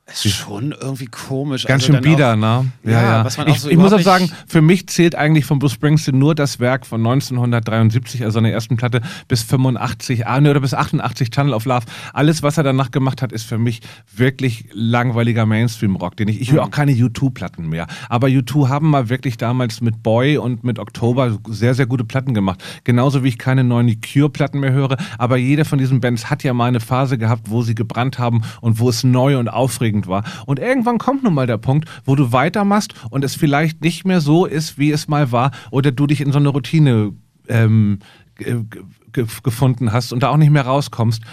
[0.10, 1.66] Ist schon irgendwie komisch.
[1.66, 2.72] Ganz Also schön bieder, ne?
[2.84, 5.60] Ja, was man auch ich, so ich muss auch sagen, für mich zählt eigentlich von
[5.60, 10.52] Bruce Springsteen nur das Werk von 1973, also seiner ersten Platte, bis 85, ah, ne,
[10.52, 11.86] oder bis 88, Tunnel of Love.
[12.14, 13.82] Alles, was er danach gemacht hat, ist für mich
[14.16, 16.56] wirklich langweiliger Mainstream-Rock, den ich, ich Mhm.
[16.56, 17.88] höre auch keine U2-Platten mehr.
[18.10, 22.34] Aber U2 haben mal wirklich damals mit Boy und mit Oktober sehr, sehr gute Platten
[22.34, 22.64] gemacht.
[22.86, 24.96] Genauso wie ich keine neuen Cure-Platten mehr höre.
[25.18, 28.42] Aber jede von diesen Bands hat ja mal eine Phase gehabt, wo sie gebrannt haben
[28.62, 30.24] und wo es neu und aufregend war.
[30.46, 34.22] Und irgendwann kommt nun mal der Punkt, wo du weitermachst und es vielleicht nicht mehr
[34.22, 37.14] so ist, wie es mal war, oder du dich in so eine Routine
[37.48, 37.98] ähm,
[38.36, 38.66] ge-
[39.12, 41.24] ge- gefunden hast und da auch nicht mehr rauskommst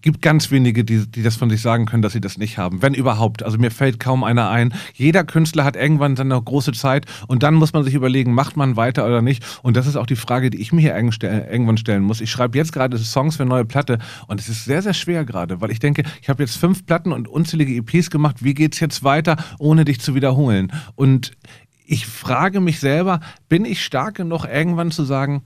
[0.00, 2.82] gibt ganz wenige, die, die das von sich sagen können, dass sie das nicht haben.
[2.82, 3.42] Wenn überhaupt.
[3.42, 4.74] Also mir fällt kaum einer ein.
[4.94, 8.76] Jeder Künstler hat irgendwann seine große Zeit und dann muss man sich überlegen, macht man
[8.76, 9.44] weiter oder nicht.
[9.62, 12.20] Und das ist auch die Frage, die ich mir hier irgendwann stellen muss.
[12.20, 15.24] Ich schreibe jetzt gerade Songs für eine neue Platte und es ist sehr, sehr schwer
[15.24, 18.42] gerade, weil ich denke, ich habe jetzt fünf Platten und unzählige EPs gemacht.
[18.42, 20.72] Wie geht's jetzt weiter, ohne dich zu wiederholen?
[20.94, 21.32] Und
[21.86, 25.42] ich frage mich selber, bin ich stark genug, irgendwann zu sagen,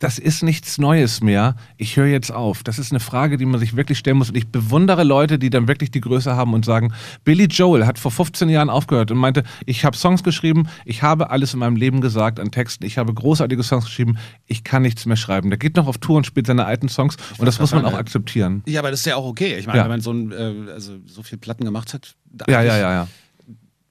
[0.00, 1.56] das ist nichts Neues mehr.
[1.76, 2.62] Ich höre jetzt auf.
[2.62, 4.28] Das ist eine Frage, die man sich wirklich stellen muss.
[4.28, 6.92] Und ich bewundere Leute, die dann wirklich die Größe haben und sagen,
[7.24, 11.30] Billy Joel hat vor 15 Jahren aufgehört und meinte, ich habe Songs geschrieben, ich habe
[11.30, 15.04] alles in meinem Leben gesagt an Texten, ich habe großartige Songs geschrieben, ich kann nichts
[15.04, 15.50] mehr schreiben.
[15.50, 17.94] Der geht noch auf Tour und spielt seine alten Songs und das muss man auch
[17.94, 18.62] akzeptieren.
[18.66, 19.56] Ja, aber das ist ja auch okay.
[19.58, 19.84] Ich meine, Ja.
[19.84, 22.14] wenn man so, ein, äh, also so viel Platten gemacht hat,
[22.48, 23.08] Ja, ja, ja, ja.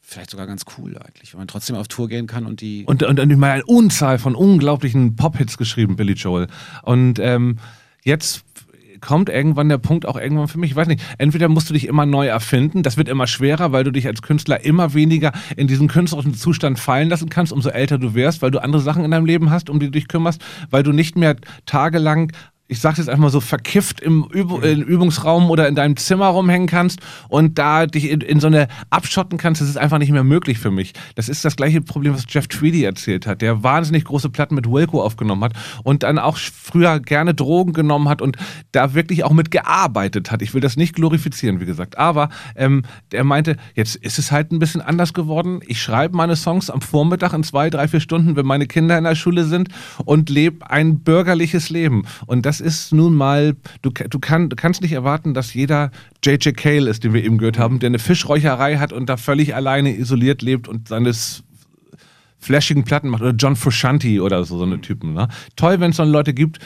[0.10, 2.86] Vielleicht sogar ganz cool eigentlich, wenn man trotzdem auf Tour gehen kann und die.
[2.86, 6.48] Und, und, und ich meine, eine Unzahl von unglaublichen Pop-Hits geschrieben, Billy Joel.
[6.84, 7.58] Und ähm,
[8.06, 8.46] jetzt
[9.02, 11.88] kommt irgendwann der Punkt auch irgendwann für mich, ich weiß nicht, entweder musst du dich
[11.88, 15.68] immer neu erfinden, das wird immer schwerer, weil du dich als Künstler immer weniger in
[15.68, 19.12] diesen künstlerischen Zustand fallen lassen kannst, umso älter du wirst, weil du andere Sachen in
[19.12, 21.36] deinem Leben hast, um die du dich kümmerst, weil du nicht mehr
[21.66, 22.32] tagelang
[22.68, 26.28] ich sag's jetzt einfach mal so, verkifft im Üb im Übungsraum oder in deinem Zimmer
[26.28, 27.00] rumhängen kannst
[27.30, 30.60] und da dich in, in so eine abschotten kannst, das ist einfach nicht mehr möglich
[30.60, 30.94] für mich.
[31.16, 34.70] Das ist das gleiche Problem, was Jeff Tweedy erzählt hat, der wahnsinnig große Platten mit
[34.70, 35.54] Wilco aufgenommen hat
[35.84, 38.38] und dann auch früher gerne Drogen genommen hat und
[38.72, 40.42] da wirklich auch mit gearbeitet hat.
[40.42, 44.52] Ich will das nicht glorifizieren, wie gesagt, aber ähm, der meinte, jetzt ist es halt
[44.52, 45.62] ein bisschen anders geworden.
[45.68, 49.06] Ich schreibe meine Songs am Vormittag in zwei, drei, vier Stunden, wenn meine Kinder in
[49.06, 49.70] der Schule sind
[50.04, 52.04] und lebe ein bürgerliches Leben.
[52.26, 55.92] Und das ist nun mal, du, du, kann, du kannst nicht erwarten, dass jeder
[56.24, 56.56] J.J.
[56.56, 59.96] Cale ist, den wir eben gehört haben, der eine Fischräucherei hat und da völlig alleine
[59.96, 61.44] isoliert lebt und seines
[62.40, 63.22] flashigen Platten macht.
[63.22, 65.14] Oder John Frusciante oder so, so eine Typen.
[65.14, 65.28] Ne?
[65.56, 66.60] Toll, wenn es so Leute gibt,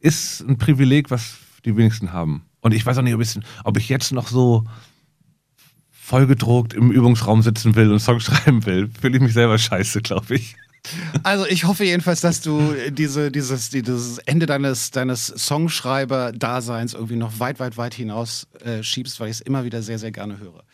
[0.00, 2.42] ist ein Privileg, was die wenigsten haben.
[2.60, 4.64] Und ich weiß auch nicht, ob ich, ob ich jetzt noch so
[5.90, 8.90] vollgedruckt im Übungsraum sitzen will und Songs schreiben will.
[9.00, 10.56] Fühle ich mich selber scheiße, glaube ich.
[11.22, 17.38] Also ich hoffe jedenfalls, dass du diese, dieses, dieses Ende deines, deines Songschreiber-Daseins irgendwie noch
[17.40, 20.64] weit, weit, weit hinaus äh, schiebst, weil ich es immer wieder sehr, sehr gerne höre.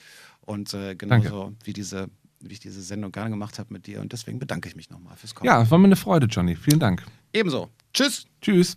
[0.42, 2.08] Und äh, genauso wie diese,
[2.40, 4.00] wie ich diese Sendung gerne gemacht habe mit dir.
[4.00, 5.46] Und deswegen bedanke ich mich nochmal fürs Kommen.
[5.46, 6.56] Ja, es war mir eine Freude, Johnny.
[6.56, 7.04] Vielen Dank.
[7.32, 7.70] Ebenso.
[7.92, 8.26] Tschüss.
[8.40, 8.76] Tschüss.